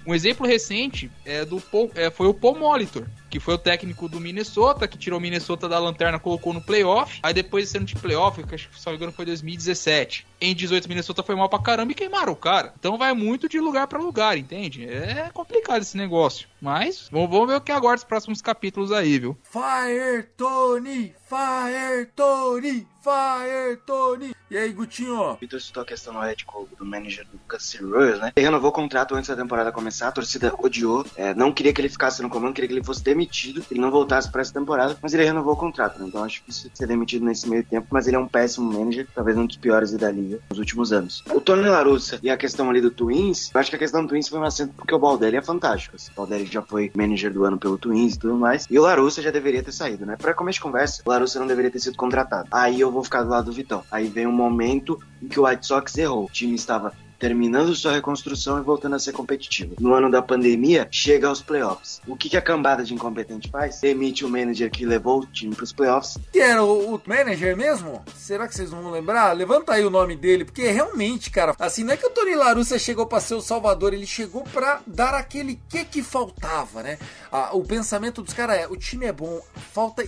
[0.07, 4.09] Um exemplo recente é do Paul, é, foi o Paul Molitor, que foi o técnico
[4.09, 7.19] do Minnesota, que tirou o Minnesota da lanterna, colocou no playoff.
[7.21, 10.25] Aí depois desse ano de playoff, que acho que só engano foi 2017.
[10.41, 12.73] Em 18, Minnesota foi mal pra caramba e queimaram o cara.
[12.79, 14.87] Então vai muito de lugar para lugar, entende?
[14.89, 16.47] É complicado esse negócio.
[16.61, 19.37] Mas vamos, vamos ver o que aguarda os próximos capítulos aí, viu?
[19.43, 21.13] Fire Tony!
[21.29, 22.87] Fire Tony!
[23.03, 24.35] Fire Tony!
[24.51, 25.21] E aí, Gutinho?
[25.21, 28.33] O Vitor citou a questão do ético do manager do Kansas City Royals, né?
[28.37, 31.81] Ele renovou o contrato antes da temporada começar, a torcida odiou, é, não queria que
[31.81, 34.53] ele ficasse no comando, queria que ele fosse demitido, que ele não voltasse para essa
[34.53, 36.07] temporada, mas ele renovou o contrato, né?
[36.09, 39.07] Então acho que isso ser demitido nesse meio tempo, mas ele é um péssimo manager,
[39.15, 41.23] talvez um dos piores da liga nos últimos anos.
[41.33, 44.09] O Tony Larussa e a questão ali do Twins, eu acho que a questão do
[44.09, 45.97] Twins foi um acento porque o Baldelli é fantástico.
[45.97, 46.11] Assim.
[46.13, 49.23] O Baldelli já foi manager do ano pelo Twins e tudo mais, e o Larussa
[49.23, 50.17] já deveria ter saído, né?
[50.17, 52.49] Pra começo de conversa, o Larussa não deveria ter sido contratado.
[52.51, 53.83] Aí eu vou ficar do lado do Vitão.
[53.91, 56.25] Aí vem um momento em que o White Sox errou.
[56.25, 59.75] O time estava terminando sua reconstrução e voltando a ser competitivo.
[59.79, 62.01] No ano da pandemia, chega aos playoffs.
[62.07, 63.81] O que, que a cambada de incompetente faz?
[63.81, 66.19] Demite o manager que levou o time para os playoffs.
[66.33, 68.03] Que era o, o, manager mesmo?
[68.15, 69.33] Será que vocês vão lembrar?
[69.33, 72.79] Levanta aí o nome dele, porque realmente, cara, assim, não é que o Tony Larussa
[72.79, 76.99] chegou para ser o salvador, ele chegou para dar aquele que que faltava, né?
[77.31, 79.41] Ah, o pensamento dos caras é, o time é bom,
[79.73, 80.05] falta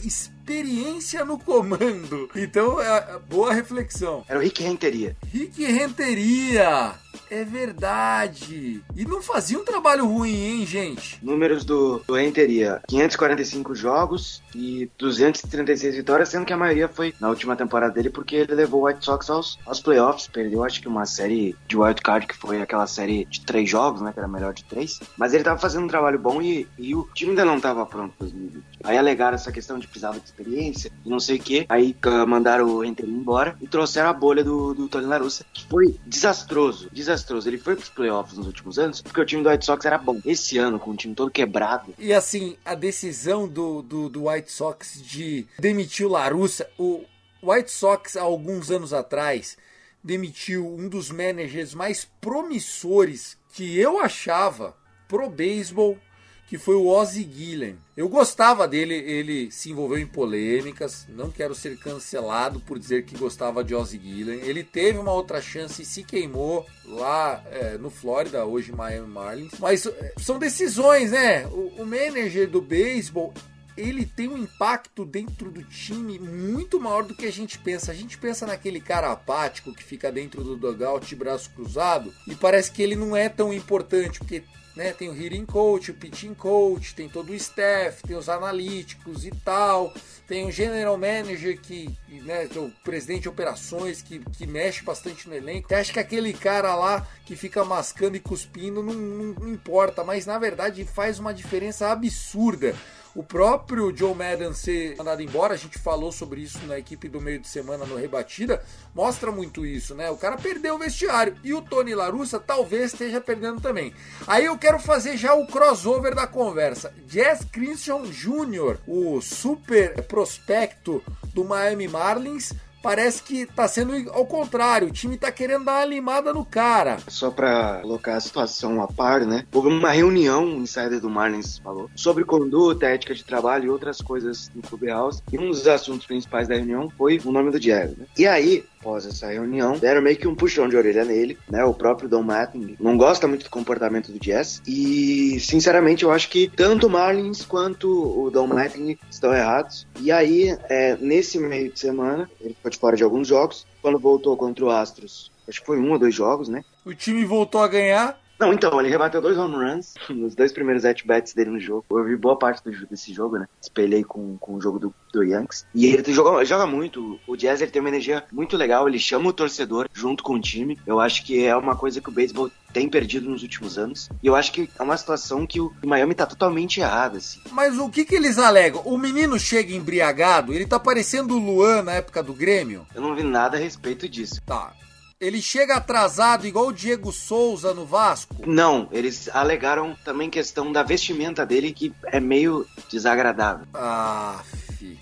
[0.46, 2.30] experiência no comando.
[2.36, 4.24] Então, é, boa reflexão.
[4.28, 5.16] Era o Rick Renteria.
[5.32, 6.94] Rick Renteria!
[7.30, 8.82] É verdade.
[8.94, 11.18] E não fazia um trabalho ruim, hein, gente?
[11.22, 17.28] Números do, do Renteria: 545 jogos e 236 vitórias, sendo que a maioria foi na
[17.28, 20.28] última temporada dele, porque ele levou o White Sox aos, aos playoffs.
[20.28, 24.00] Perdeu, acho que uma série de wild card, que foi aquela série de três jogos,
[24.00, 24.12] né?
[24.12, 25.00] Que era melhor de três.
[25.16, 28.14] Mas ele tava fazendo um trabalho bom e, e o time ainda não tava pronto
[28.16, 28.64] para 2020.
[28.84, 31.66] Aí alegaram essa questão de precisava de experiência e não sei o que.
[31.68, 35.66] Aí uh, mandaram o Renteria embora e trouxeram a bolha do, do Tony Larussa, que
[35.66, 36.88] foi desastroso.
[36.92, 37.48] Desastroso desastroso.
[37.48, 40.20] Ele foi pros playoffs nos últimos anos porque o time do White Sox era bom.
[40.24, 41.94] Esse ano, com o time todo quebrado.
[41.98, 47.04] E assim, a decisão do, do, do White Sox de demitir o Larussa, o
[47.42, 49.56] White Sox, há alguns anos atrás,
[50.02, 54.76] demitiu um dos managers mais promissores que eu achava
[55.08, 55.98] pro beisebol
[56.46, 57.76] que foi o Ozzy Guillen.
[57.96, 63.18] Eu gostava dele, ele se envolveu em polêmicas, não quero ser cancelado por dizer que
[63.18, 64.40] gostava de Ozzy Guillen.
[64.40, 69.54] Ele teve uma outra chance e se queimou lá é, no Flórida, hoje Miami Marlins.
[69.58, 71.46] Mas é, são decisões, né?
[71.46, 73.34] O, o manager do beisebol
[73.76, 77.92] ele tem um impacto dentro do time muito maior do que a gente pensa.
[77.92, 82.72] A gente pensa naquele cara apático que fica dentro do dugout braço cruzado e parece
[82.72, 84.42] que ele não é tão importante, porque
[84.76, 84.92] né?
[84.92, 89.30] Tem o hitting coach, o pitching coach, tem todo o staff, tem os analíticos e
[89.30, 89.92] tal,
[90.28, 95.28] tem o general manager que, né, é o presidente de operações que, que mexe bastante
[95.28, 95.68] no elenco.
[95.68, 100.04] Você acha que aquele cara lá que fica mascando e cuspindo não, não, não importa,
[100.04, 102.74] mas na verdade faz uma diferença absurda.
[103.16, 107.18] O próprio Joe Madden ser mandado embora, a gente falou sobre isso na equipe do
[107.18, 108.62] meio de semana no Rebatida,
[108.94, 110.10] mostra muito isso, né?
[110.10, 113.94] O cara perdeu o vestiário e o Tony Larussa talvez esteja perdendo também.
[114.26, 116.92] Aí eu quero fazer já o crossover da conversa.
[117.06, 121.02] Jazz Christian Jr., o super prospecto
[121.32, 122.52] do Miami Marlins,
[122.86, 124.86] parece que tá sendo ao contrário.
[124.86, 126.98] O time tá querendo dar uma limada no cara.
[127.08, 129.44] Só pra colocar a situação a par, né?
[129.52, 134.00] Houve uma reunião, o insider do Marlins falou, sobre conduta, ética de trabalho e outras
[134.00, 135.20] coisas no Clubhouse.
[135.32, 138.06] E um dos assuntos principais da reunião foi o nome do Diego, né?
[138.16, 141.64] E aí, após essa reunião, deram meio que um puxão de orelha nele, né?
[141.64, 146.28] O próprio Don Mattingly não gosta muito do comportamento do Jazz e, sinceramente, eu acho
[146.28, 149.86] que tanto o Marlins quanto o Don Mattingly estão errados.
[150.00, 153.66] E aí, é, nesse meio de semana, ele ficou de fora de alguns jogos.
[153.82, 156.64] Quando voltou contra o Astros, acho que foi um ou dois jogos, né?
[156.84, 158.18] O time voltou a ganhar.
[158.38, 161.84] Não, então, ele rebateu dois home runs nos dois primeiros at-bats dele no jogo.
[161.90, 163.48] Eu vi boa parte do, desse jogo, né?
[163.60, 165.66] Espelhei com, com o jogo do, do Yankees.
[165.74, 167.18] E ele joga, joga muito.
[167.26, 170.40] O Jazz ele tem uma energia muito legal, ele chama o torcedor junto com o
[170.40, 170.78] time.
[170.86, 174.10] Eu acho que é uma coisa que o beisebol tem perdido nos últimos anos.
[174.22, 177.40] E eu acho que é uma situação que o Miami tá totalmente errado, assim.
[177.50, 178.82] Mas o que que eles alegam?
[178.84, 182.86] O menino chega embriagado, ele tá parecendo o Luan na época do Grêmio?
[182.94, 184.42] Eu não vi nada a respeito disso.
[184.44, 184.72] Tá.
[185.18, 188.34] Ele chega atrasado igual o Diego Souza no Vasco?
[188.46, 193.66] Não, eles alegaram também questão da vestimenta dele que é meio desagradável.
[193.72, 194.42] Ah,
[194.76, 194.98] fi.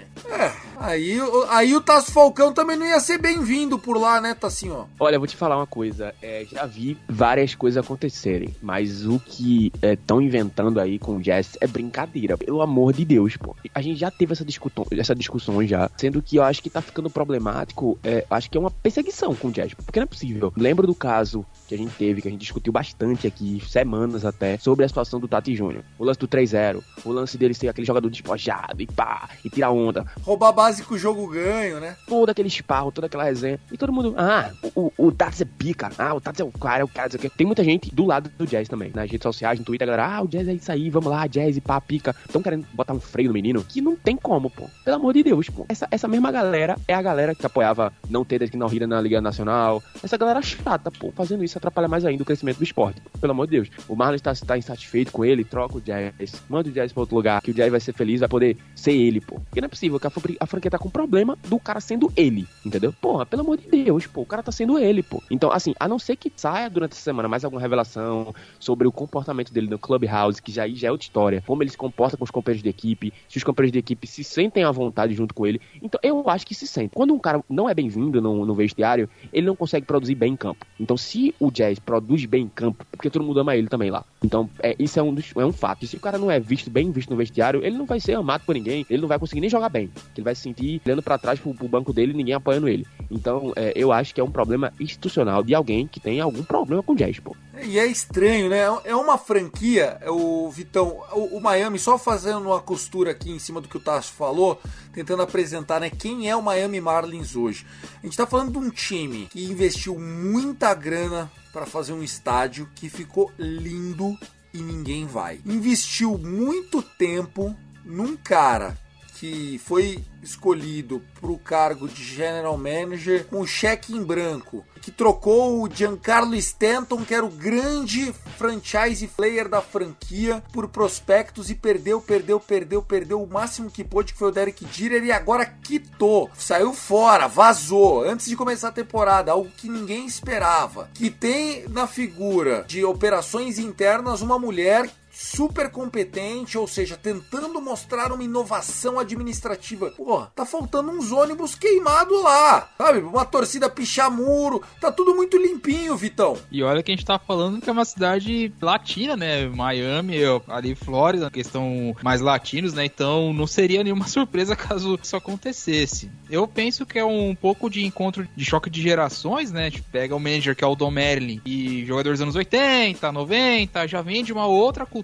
[0.00, 4.34] É, aí, o- aí o Tasso Falcão também não ia ser bem-vindo por lá, né,
[4.34, 4.88] Tassinho?
[4.98, 6.14] Olha, eu vou te falar uma coisa.
[6.22, 11.56] é, já vi várias coisas acontecerem, mas o que estão inventando aí com o Jazz
[11.60, 12.36] é brincadeira.
[12.38, 13.54] Pelo amor de Deus, pô.
[13.74, 16.80] A gente já teve essa discussão, essa discussão já, sendo que eu acho que tá
[16.80, 17.98] ficando problemático.
[18.04, 20.52] é, acho que é uma perseguição com o Jazz, porque não é possível.
[20.56, 24.58] Lembro do caso que a gente teve, que a gente discutiu bastante aqui, semanas até,
[24.58, 25.82] sobre a situação do Tati Júnior.
[25.98, 29.70] O lance do 3-0, o lance dele ser aquele jogador despojado e pá, e tirar
[29.70, 30.04] onda.
[30.22, 31.96] Roubar base com o jogo ganho, né?
[32.06, 33.58] todo aquele esparro, toda aquela resenha.
[33.70, 36.52] E todo mundo, ah, o, o, o Tats é pica, ah, o Tats é o
[36.52, 37.30] cara, é o cara, o quê.
[37.30, 38.92] Tem muita gente do lado do Jazz também.
[38.94, 41.26] Nas redes sociais, no Twitter, a galera, ah, o Jazz é isso aí, vamos lá,
[41.26, 42.14] Jazz e pá, pica.
[42.26, 44.68] Estão querendo botar um freio no menino, que não tem como, pô.
[44.84, 45.64] Pelo amor de Deus, pô.
[45.70, 49.00] Essa, essa mesma galera é a galera que apoiava não ter que não rira na
[49.00, 49.82] Liga Nacional.
[50.02, 51.12] Essa galera chata, pô.
[51.12, 53.00] Fazendo isso atrapalha mais ainda o crescimento do esporte.
[53.20, 53.68] Pelo amor de Deus.
[53.88, 56.42] O Marlon está, tá insatisfeito com ele, troca o Jazz.
[56.48, 58.92] Manda o Jazz pra outro lugar, que o Jazz vai ser feliz, vai poder ser
[58.92, 59.36] ele, pô.
[59.36, 62.46] Porque não é possível que a, a franquia tá com problema do cara sendo ele,
[62.64, 62.92] entendeu?
[62.92, 64.22] Porra, pelo amor de Deus, pô.
[64.22, 65.22] O cara tá sendo ele, pô.
[65.30, 68.92] Então, assim, a não ser que saia durante essa semana mais alguma revelação sobre o
[68.92, 71.42] comportamento dele no Clubhouse, que já já é outra história.
[71.46, 74.24] Como ele se comporta com os companheiros de equipe, se os companheiros de equipe se
[74.24, 75.60] sentem à vontade junto com ele.
[75.82, 76.94] Então, eu acho que se sente.
[76.94, 80.36] Quando um cara não é bem-vindo no, no vestiário, ele não consegue produzir bem em
[80.36, 80.66] campo.
[80.78, 84.04] Então, se o Jazz produz bem em campo, porque todo mundo ama ele também lá.
[84.24, 85.84] Então, é, isso é um, dos, é um fato.
[85.84, 88.14] E se o cara não é visto bem visto no vestiário, ele não vai ser
[88.14, 89.90] amado por ninguém, ele não vai conseguir nem jogar bem.
[90.16, 92.86] Ele vai se sentir olhando pra trás pro, pro banco dele ninguém apoiando ele.
[93.10, 96.82] Então, é, eu acho que é um problema institucional de alguém que tem algum problema
[96.82, 97.36] com Jazz, pô.
[97.60, 98.60] E é estranho, né?
[98.84, 103.60] É uma franquia, o Vitão, o, o Miami, só fazendo uma costura aqui em cima
[103.60, 104.60] do que o Tasso falou,
[104.92, 107.66] tentando apresentar, né, quem é o Miami Marlins hoje.
[108.02, 112.68] A gente tá falando de um time que investiu muita grana para fazer um estádio
[112.74, 114.18] que ficou lindo
[114.54, 115.40] e ninguém vai.
[115.44, 118.78] Investiu muito tempo num cara
[119.18, 125.62] que foi escolhido para o cargo de general manager com cheque em branco, que trocou
[125.62, 132.00] o Giancarlo Stanton, que era o grande franchise player da franquia, por prospectos e perdeu,
[132.00, 136.28] perdeu, perdeu, perdeu o máximo que pôde, que foi o Derek Jeter, e agora quitou,
[136.36, 140.90] saiu fora, vazou, antes de começar a temporada, algo que ninguém esperava.
[140.92, 148.10] Que tem na figura de operações internas uma mulher super competente, ou seja, tentando mostrar
[148.12, 149.90] uma inovação administrativa.
[149.90, 153.00] Pô, tá faltando uns ônibus queimados lá, sabe?
[153.00, 156.38] Uma torcida pichar muro, tá tudo muito limpinho, Vitão.
[156.50, 159.46] E olha que a gente tá falando que é uma cidade latina, né?
[159.46, 162.84] Miami, ali Flórida, questão mais latinos, né?
[162.86, 166.10] Então não seria nenhuma surpresa caso isso acontecesse.
[166.30, 169.66] Eu penso que é um pouco de encontro de choque de gerações, né?
[169.66, 173.12] A gente pega o manager que é o Don Merlin e jogadores dos anos 80,
[173.12, 175.01] 90, já vem de uma outra cultura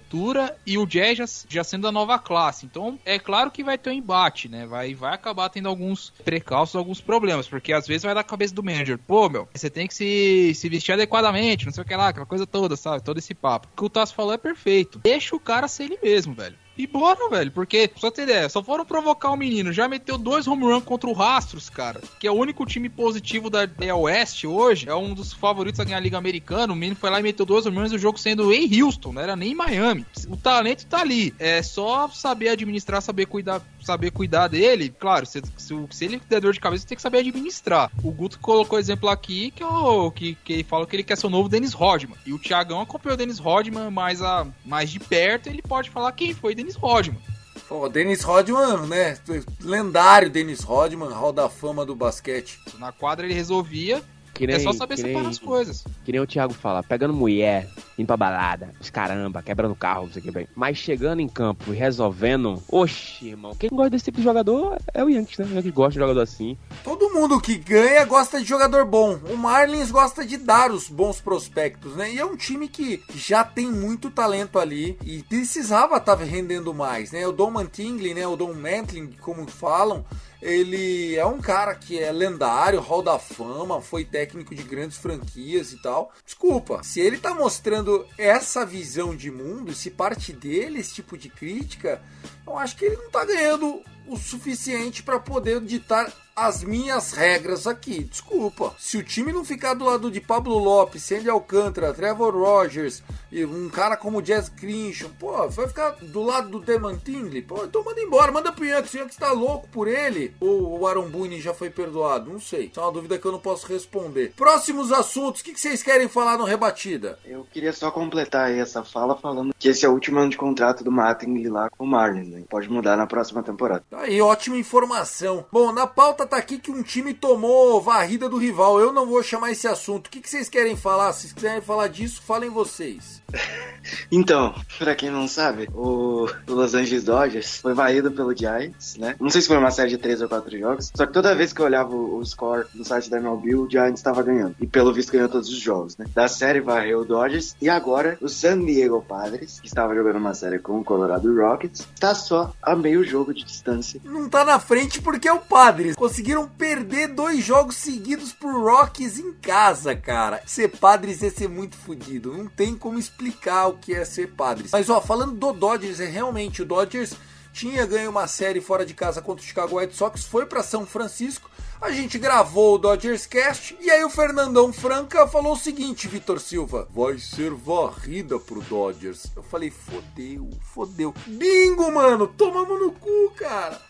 [0.65, 2.65] e o Jazz já, já sendo a nova classe.
[2.65, 4.65] Então é claro que vai ter um embate, né?
[4.65, 8.63] Vai, vai acabar tendo alguns precalços, alguns problemas, porque às vezes vai dar cabeça do
[8.63, 8.97] manager.
[8.97, 12.25] Pô, meu, você tem que se, se vestir adequadamente, não sei o que lá, aquela
[12.25, 13.03] coisa toda, sabe?
[13.03, 13.67] Todo esse papo.
[13.71, 14.99] O que o Tasso falou é perfeito.
[14.99, 16.55] Deixa o cara ser ele mesmo, velho.
[16.79, 20.47] E bora, velho, porque, só ter ideia, só foram provocar o menino, já meteu dois
[20.47, 24.47] home run contra o Rastros, cara, que é o único time positivo da da Oeste
[24.47, 27.23] hoje, é um dos favoritos a ganhar a Liga Americana, o menino foi lá e
[27.23, 30.05] meteu dois home runs, o jogo sendo em Houston, não era nem em Miami.
[30.29, 35.41] O talento tá ali, é só saber administrar, saber cuidar, saber cuidar dele, claro, se,
[35.57, 37.91] se, se ele der dor de cabeça, tem que saber administrar.
[38.03, 41.17] O Guto colocou exemplo aqui, que, é o, que, que ele fala que ele quer
[41.17, 44.89] ser o novo Dennis Rodman, e o Thiagão acompanhou o Dennis Rodman mais, a, mais
[44.89, 47.21] de perto, ele pode falar quem foi Dennis Rodman.
[47.67, 49.15] Pô, Dennis Rodman, né?
[49.61, 52.59] Lendário Dennis Rodman, hall da fama do basquete.
[52.79, 54.01] Na quadra ele resolvia.
[54.39, 55.83] Que nem, é só saber separar nem- as coisas.
[56.05, 57.67] Que nem o Thiago fala, pegando mulher,
[57.97, 60.47] indo pra balada, os caramba, quebrando carro, não sei o que bem.
[60.55, 65.03] Mas chegando em campo e resolvendo, oxe, irmão, quem gosta desse tipo de jogador é
[65.03, 65.45] o Yankees, né?
[65.45, 66.57] O Yankees gosta de jogador assim.
[66.85, 69.19] Todo mundo que ganha gosta de jogador bom.
[69.29, 72.13] O Marlins gosta de dar os bons prospectos, né?
[72.13, 77.11] E é um time que já tem muito talento ali e precisava estar rendendo mais,
[77.11, 77.27] né?
[77.27, 78.25] O Dom Mantingley, né?
[78.25, 80.05] O Dom Mantling, como falam,
[80.41, 85.73] ele é um cara que é lendário, hall da fama, foi técnico de grandes franquias
[85.73, 86.13] e tal.
[86.25, 91.29] Desculpa, se ele tá mostrando essa visão de mundo, se parte dele esse tipo de
[91.29, 92.01] crítica,
[92.47, 96.11] eu acho que ele não tá ganhando o suficiente para poder ditar
[96.47, 98.03] as minhas regras aqui.
[98.03, 98.73] Desculpa.
[98.77, 103.45] Se o time não ficar do lado de Pablo Lopes, Sandy Alcântara, Trevor Rogers e
[103.45, 107.41] um cara como Jazz Crenshaw, pô, vai ficar do lado do Deman Tingley?
[107.41, 108.93] Pô, então manda embora, manda pro Yankees.
[108.93, 110.33] O Yankees tá louco por ele.
[110.39, 112.31] Ou o Aaron Boone já foi perdoado?
[112.31, 112.65] Não sei.
[112.65, 114.33] Isso é uma dúvida que eu não posso responder.
[114.35, 117.19] Próximos assuntos, o que que vocês querem falar no Rebatida?
[117.25, 120.37] Eu queria só completar aí essa fala falando que esse é o último ano de
[120.37, 122.43] contrato do Mattingly lá com o Marlins, né?
[122.49, 123.83] Pode mudar na próxima temporada.
[123.89, 125.45] Tá Aí, ótima informação.
[125.51, 128.79] Bom, na pauta tá aqui que um time tomou varrida do rival.
[128.79, 130.07] Eu não vou chamar esse assunto.
[130.07, 131.11] O que, que vocês querem falar?
[131.11, 133.21] Se vocês quiserem falar disso, falem vocês.
[134.11, 139.15] Então, pra quem não sabe, o Los Angeles Dodgers foi varrido pelo Giants, né?
[139.19, 141.53] Não sei se foi uma série de três ou quatro jogos, só que toda vez
[141.53, 144.55] que eu olhava o, o score no site da MLB, o Giants estava ganhando.
[144.59, 146.05] E pelo visto ganhou todos os jogos, né?
[146.13, 150.33] Da série varreu o Dodgers e agora o San Diego Padres, que estava jogando uma
[150.33, 154.01] série com o Colorado Rockets, tá só a meio jogo de distância.
[154.03, 155.95] Não tá na frente porque é o Padres.
[156.19, 160.43] Conseguiram perder dois jogos seguidos pro Rockies em casa, cara.
[160.45, 162.37] Ser Padres é ser muito fodido.
[162.37, 164.71] Não tem como explicar o que é ser Padres.
[164.73, 167.13] Mas ó, falando do Dodgers, é realmente o Dodgers
[167.53, 170.85] tinha ganho uma série fora de casa contra o Chicago White Sox, foi para São
[170.85, 171.49] Francisco.
[171.79, 176.41] A gente gravou o Dodgers Cast e aí o Fernandão Franca falou o seguinte, Vitor
[176.41, 179.27] Silva: vai ser varrida pro Dodgers.
[179.37, 181.13] Eu falei: fodeu, fodeu.
[181.25, 183.88] Bingo, mano, tomamos no cu, cara.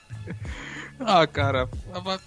[0.99, 1.69] Ah, cara,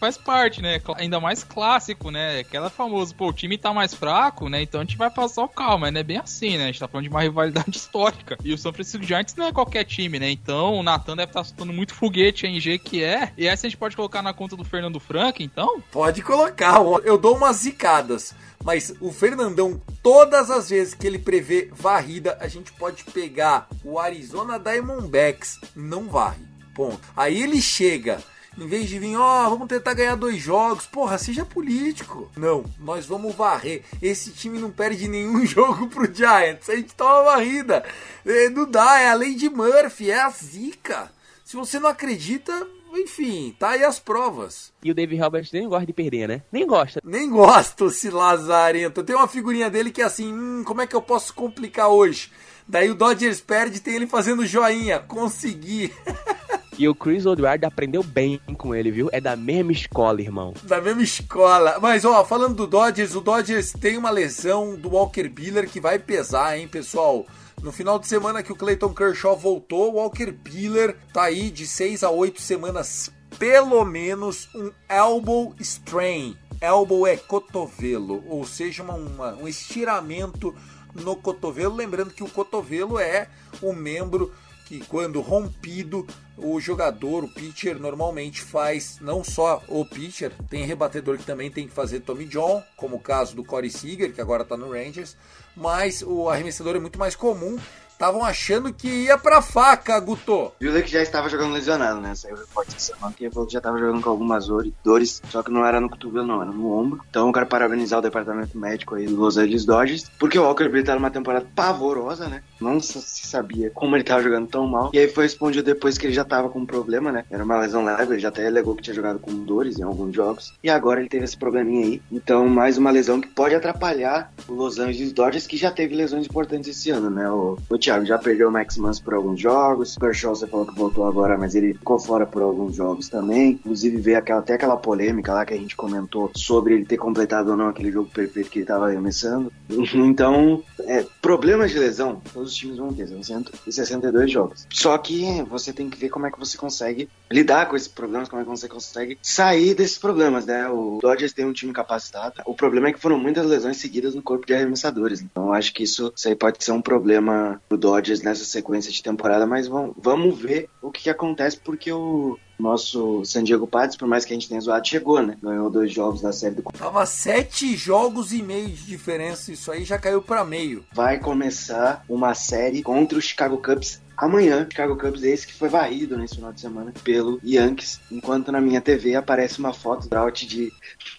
[0.00, 0.80] faz parte, né?
[0.96, 2.40] Ainda mais clássico, né?
[2.40, 4.62] Aquela famosa, pô, o time tá mais fraco, né?
[4.62, 6.64] Então a gente vai passar o calma, não é bem assim, né?
[6.64, 8.38] A gente tá falando de uma rivalidade histórica.
[8.42, 10.30] E o São Francisco Giants não é qualquer time, né?
[10.30, 13.32] Então o Nathan deve estar soltando muito foguete em G que é.
[13.36, 15.82] E essa a gente pode colocar na conta do Fernando Franca, então?
[15.92, 18.34] Pode colocar, eu dou umas zicadas.
[18.64, 23.98] Mas o Fernandão, todas as vezes que ele prevê varrida, a gente pode pegar o
[23.98, 26.51] Arizona Diamondbacks, não varre.
[26.74, 27.00] Ponto.
[27.16, 28.22] Aí ele chega,
[28.58, 32.30] em vez de vir, ó, vamos tentar ganhar dois jogos, porra, seja político.
[32.36, 33.82] Não, nós vamos varrer.
[34.00, 37.84] Esse time não perde nenhum jogo pro Giants, a gente toma varrida.
[38.24, 41.10] É, não dá, é a lei de Murphy, é a zica.
[41.44, 44.72] Se você não acredita, enfim, tá aí as provas.
[44.82, 46.42] E o David Roberts nem gosta de perder, né?
[46.52, 47.00] Nem gosta.
[47.02, 49.02] Nem gosto esse lazarento.
[49.02, 52.30] Tem uma figurinha dele que é assim, hum, como é que eu posso complicar hoje?
[52.68, 54.98] Daí o Dodgers perde e tem ele fazendo joinha.
[55.00, 55.92] Consegui.
[56.78, 59.08] E o Chris Woodward aprendeu bem com ele, viu?
[59.12, 60.54] É da mesma escola, irmão.
[60.62, 61.78] Da mesma escola.
[61.80, 65.98] Mas, ó, falando do Dodgers, o Dodgers tem uma lesão do Walker Buehler que vai
[65.98, 67.26] pesar, hein, pessoal?
[67.62, 71.66] No final de semana que o Clayton Kershaw voltou, o Walker Buehler tá aí de
[71.66, 76.36] 6 a 8 semanas, pelo menos um elbow strain.
[76.60, 80.54] Elbow é cotovelo, ou seja, uma- uma- um estiramento
[80.94, 81.74] no cotovelo.
[81.74, 83.28] Lembrando que o cotovelo é
[83.60, 84.32] o membro
[84.72, 91.18] que quando rompido o jogador, o pitcher normalmente faz não só o pitcher, tem rebatedor
[91.18, 94.46] que também tem que fazer Tommy John, como o caso do Corey Seager, que agora
[94.46, 95.14] tá no Rangers,
[95.54, 97.58] mas o arremessador é muito mais comum.
[97.92, 100.50] Estavam achando que ia pra faca, Guto.
[100.60, 102.14] Buehler que já estava jogando lesionado, né?
[102.16, 104.66] Saiu o reporte essa semana que ele falou que já estava jogando com algumas dor-
[104.84, 107.00] dores, só que não era no cotovelo, não, era no ombro.
[107.08, 110.64] Então eu quero parabenizar o departamento médico aí do Los Angeles Dodgers, porque o Walker
[110.64, 112.42] Buehler tá numa temporada pavorosa, né?
[112.60, 114.90] Não se sabia como ele tava jogando tão mal.
[114.92, 117.24] E aí foi respondido depois que ele já tava com um problema, né?
[117.30, 120.14] Era uma lesão leve, ele já até alegou que tinha jogado com dores em alguns
[120.14, 120.52] jogos.
[120.62, 122.02] E agora ele teve esse probleminha aí.
[122.10, 126.26] Então, mais uma lesão que pode atrapalhar o Los Angeles Dodgers, que já teve lesões
[126.26, 127.30] importantes esse ano, né?
[127.30, 129.96] O Thiago já perdeu o Max Muncy por alguns jogos.
[129.96, 133.52] O Kershaw, você falou que voltou agora, mas ele ficou fora por alguns jogos também.
[133.52, 137.50] Inclusive, veio aquela, até aquela polêmica lá que a gente comentou sobre ele ter completado
[137.50, 139.52] ou não aquele jogo perfeito que ele tava arremessando.
[140.12, 144.66] Então, é, problemas de lesão, todos os times vão ter, são 162 jogos.
[144.70, 148.28] Só que você tem que ver como é que você consegue lidar com esses problemas,
[148.28, 150.68] como é que você consegue sair desses problemas, né?
[150.68, 152.42] O Dodgers tem um time capacitado.
[152.44, 155.20] O problema é que foram muitas lesões seguidas no corpo de arremessadores.
[155.20, 159.02] Então, acho que isso, isso aí pode ser um problema pro Dodgers nessa sequência de
[159.02, 163.96] temporada, mas vamos, vamos ver o que, que acontece porque o nosso San Diego Padres,
[163.96, 165.36] por mais que a gente tenha zoado, chegou, né?
[165.42, 169.84] Ganhou dois jogos da série do Tava sete jogos e meio de diferença, isso aí
[169.84, 170.84] já caiu pra meio.
[170.92, 174.66] Vai começar uma série contra o Chicago Cubs amanhã.
[174.70, 178.00] Chicago Cubs esse que foi varrido nesse final de semana pelo Yankees.
[178.10, 180.70] Enquanto na minha TV aparece uma foto do Trout de,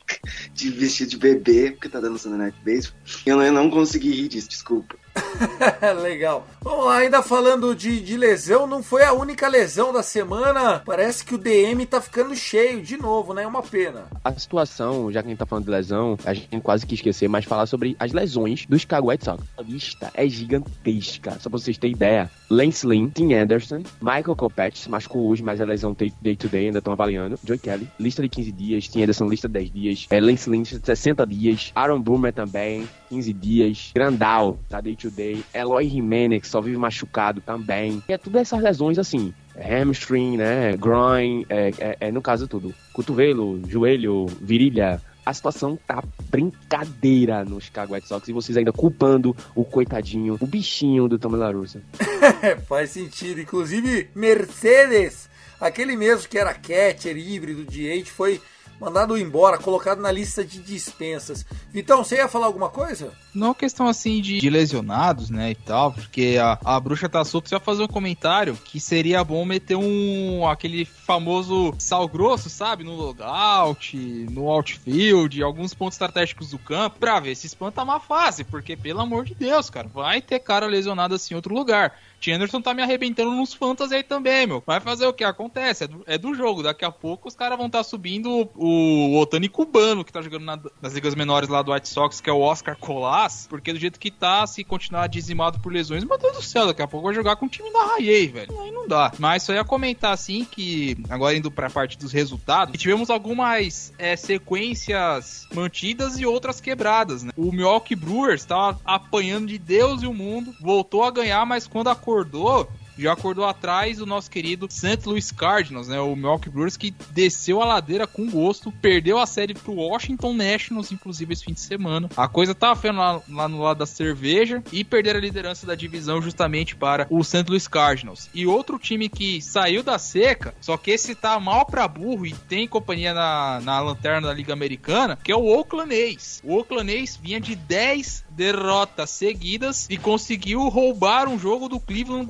[0.53, 2.99] de vestido de bebê, porque tá dando Sunday Night Baseball.
[3.25, 5.02] Eu não, eu não consegui rir disso, desculpa.
[6.01, 6.47] Legal.
[6.61, 10.81] Vamos lá, ainda falando de, de lesão, não foi a única lesão da semana.
[10.85, 13.43] Parece que o DM tá ficando cheio de novo, né?
[13.43, 14.05] É uma pena.
[14.23, 17.27] A situação, já que a gente tá falando de lesão, a gente quase que esquecer,
[17.27, 19.43] mas falar sobre as lesões do Chicago White Sox.
[19.57, 21.31] A lista é gigantesca.
[21.39, 22.31] Só pra vocês terem ideia.
[22.49, 26.77] Lance Lynn, Tim Anderson, Michael Kopech machucou hoje, mas a lesão day to day ainda
[26.79, 27.37] estão avaliando.
[27.43, 28.87] Joey Kelly, lista de 15 dias.
[28.87, 30.07] Tim Anderson, lista de 10 dias.
[30.09, 31.71] É, Lance Lynn, 60 dias.
[31.75, 33.91] Aaron Boomer também, 15 dias.
[33.93, 35.43] Grandal, tá day to day.
[35.53, 38.01] Eloy Jimenez, só vive machucado também.
[38.09, 39.31] E é tudo essas lesões assim.
[39.55, 40.75] Hamstring, né?
[40.75, 42.73] Groin, é, é, é no caso tudo.
[42.91, 49.35] Cotovelo, joelho, virilha, a situação tá brincadeira no Chicago White Sox e vocês ainda culpando
[49.55, 51.83] o coitadinho, o bichinho do Tommy La Russa.
[52.67, 53.39] Faz sentido.
[53.41, 55.29] Inclusive, Mercedes,
[55.61, 58.41] aquele mesmo que era catcher híbrido de 8, foi
[58.83, 61.45] mandado embora, colocado na lista de dispensas.
[61.71, 63.13] Vitão, você ia falar alguma coisa?
[63.33, 67.47] Não questão assim de, de lesionados, né, e tal, porque a, a bruxa tá solta.
[67.47, 72.83] Você ia fazer um comentário que seria bom meter um aquele famoso sal grosso, sabe,
[72.83, 73.95] no logout,
[74.29, 78.99] no outfield, alguns pontos estratégicos do campo, pra ver se espanta uma fase, porque pelo
[78.99, 81.93] amor de Deus, cara, vai ter cara lesionado assim em outro lugar.
[82.31, 84.63] Anderson tá me arrebentando nos fantasy aí também, meu.
[84.65, 85.23] Vai fazer o que?
[85.23, 86.63] Acontece, é do, é do jogo.
[86.63, 90.21] Daqui a pouco os caras vão estar tá subindo o, o Otani cubano, que tá
[90.21, 93.73] jogando na, nas ligas menores lá do White Sox, que é o Oscar Colas, porque
[93.73, 96.87] do jeito que tá, se continuar dizimado por lesões, meu Deus do céu, daqui a
[96.87, 98.59] pouco vai jogar com o time da Raiei, velho.
[98.61, 99.11] Aí não dá.
[99.19, 104.15] Mas só ia comentar assim que, agora indo pra parte dos resultados, tivemos algumas é,
[104.15, 107.31] sequências mantidas e outras quebradas, né?
[107.37, 111.89] O Milwaukee Brewers tava apanhando de Deus e o mundo, voltou a ganhar, mas quando
[111.89, 114.99] acordou, já acordou atrás o nosso querido St.
[115.05, 115.99] Louis Cardinals, né?
[115.99, 120.91] O Milwaukee Brewers que desceu a ladeira com gosto, perdeu a série pro Washington Nationals,
[120.91, 122.09] inclusive esse fim de semana.
[122.15, 125.75] A coisa tava feia lá, lá, no lado da cerveja e perderam a liderança da
[125.75, 127.45] divisão justamente para o St.
[127.47, 128.29] Louis Cardinals.
[128.33, 132.33] E outro time que saiu da seca, só que esse tá mal pra burro e
[132.33, 136.41] tem companhia na, na lanterna da Liga Americana, que é o Oakland A's.
[136.43, 142.25] O Oakland A's vinha de 10 derrotas seguidas e conseguiu roubar um jogo do Cleveland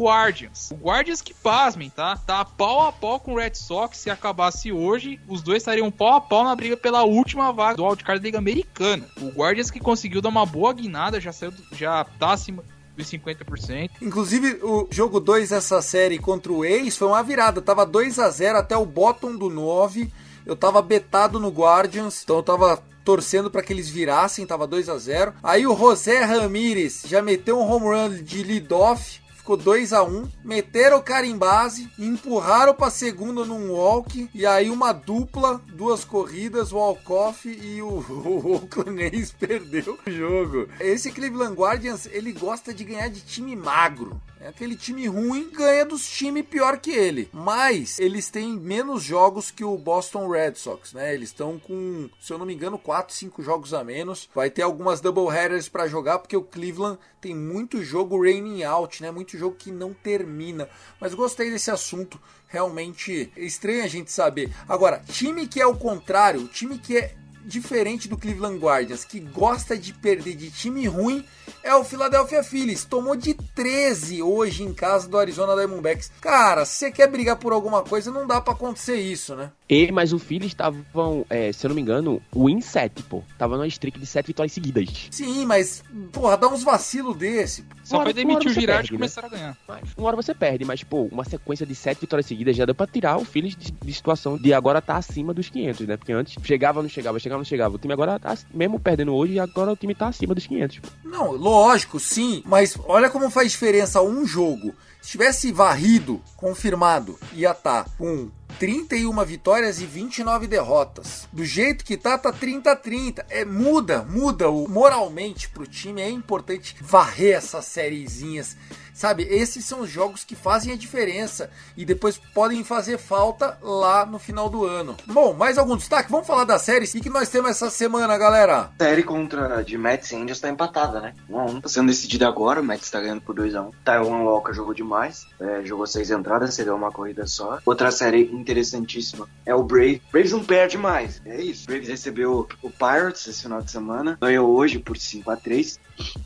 [0.53, 0.71] Guardians.
[0.71, 2.15] O Guardians que pasmem, tá?
[2.15, 3.97] Tá pau a pau com o Red Sox.
[3.97, 7.85] Se acabasse hoje, os dois estariam pau a pau na briga pela última vaga do
[7.85, 9.05] wildcard da Liga Americana.
[9.19, 12.63] O Guardians que conseguiu dar uma boa guinada, já saiu, já tá acima
[12.95, 13.89] dos 50%.
[14.01, 17.61] Inclusive, o jogo 2 dessa série contra o Ace foi uma virada.
[17.61, 20.11] Tava 2 a 0 até o bottom do 9.
[20.45, 24.89] Eu tava betado no Guardians, então eu tava torcendo para que eles virassem, tava 2
[24.89, 25.33] a 0.
[25.41, 30.29] Aí o José Ramírez já meteu um home run de lead-off, ficou 2 a 1
[30.41, 36.05] meteram o cara em base, empurraram para segunda num walk, e aí uma dupla, duas
[36.05, 40.69] corridas, walk-off e o, o Oakland perdeu o jogo.
[40.79, 44.19] Esse Cleveland Guardians, ele gosta de ganhar de time magro.
[44.43, 47.29] É aquele time ruim ganha dos times pior que ele.
[47.31, 51.13] Mas eles têm menos jogos que o Boston Red Sox, né?
[51.13, 54.29] Eles estão com, se eu não me engano, 4, 5 jogos a menos.
[54.35, 59.01] Vai ter algumas double headers para jogar porque o Cleveland tem muito jogo raining out,
[59.01, 59.09] né?
[59.11, 60.67] Muito jogo que não termina.
[60.99, 62.19] Mas gostei desse assunto.
[62.45, 64.53] Realmente estranho a gente saber.
[64.67, 67.15] Agora, time que é o contrário, time que é
[67.45, 71.25] diferente do Cleveland Guardians, que gosta de perder de time ruim,
[71.63, 72.83] é o Philadelphia Phillies.
[72.83, 76.11] Tomou de 13 hoje em casa do Arizona Diamondbacks.
[76.19, 79.51] Cara, se você quer brigar por alguma coisa, não dá para acontecer isso, né?
[79.69, 83.23] E, mas o Phillies estavam, é, se eu não me engano, win 7, pô.
[83.37, 85.07] Tava numa streak de 7 vitórias seguidas.
[85.09, 87.65] Sim, mas, porra, dá uns vacilos desse.
[87.83, 88.97] Só foi demitir o Girardi e né?
[88.97, 89.57] começar a ganhar.
[89.67, 92.75] Mas, uma hora você perde, mas, pô, uma sequência de 7 vitórias seguidas já deu
[92.75, 95.97] pra tirar o Phillies de, de situação de agora tá acima dos 500, né?
[95.97, 97.75] Porque antes chegava, não chegava, chegava, não chegava.
[97.75, 100.79] O time agora, tá, mesmo perdendo hoje, agora o time tá acima dos 500.
[100.79, 100.89] Pô.
[101.03, 104.73] Não, lógico, sim, mas olha como faz diferença um jogo.
[105.01, 111.27] Se tivesse varrido, confirmado, ia estar tá com 31 vitórias e 29 derrotas.
[111.33, 113.25] Do jeito que tá, tá 30 a 30.
[113.29, 116.01] É, muda, muda o, moralmente pro time.
[116.01, 118.55] É importante varrer essas sériezinhas
[118.93, 124.05] Sabe, esses são os jogos que fazem a diferença e depois podem fazer falta lá
[124.05, 124.95] no final do ano.
[125.07, 126.11] Bom, mais algum destaque?
[126.11, 126.93] Vamos falar das séries.
[126.93, 128.71] E que nós temos essa semana, galera?
[128.77, 131.15] Série contra de Mets e Angels tá empatada, né?
[131.29, 133.71] 1 a 1 Tá sendo decidida agora, o Mets tá ganhando por 2 a 1
[133.83, 137.59] Taiwan Walker jogou demais, é, jogou seis entradas, cedeu uma corrida só.
[137.65, 140.01] Outra série interessantíssima é o Braves.
[140.11, 141.65] Braves não perde mais, é isso.
[141.65, 145.79] Braves recebeu o Pirates esse final de semana, ganhou hoje por 5 a 3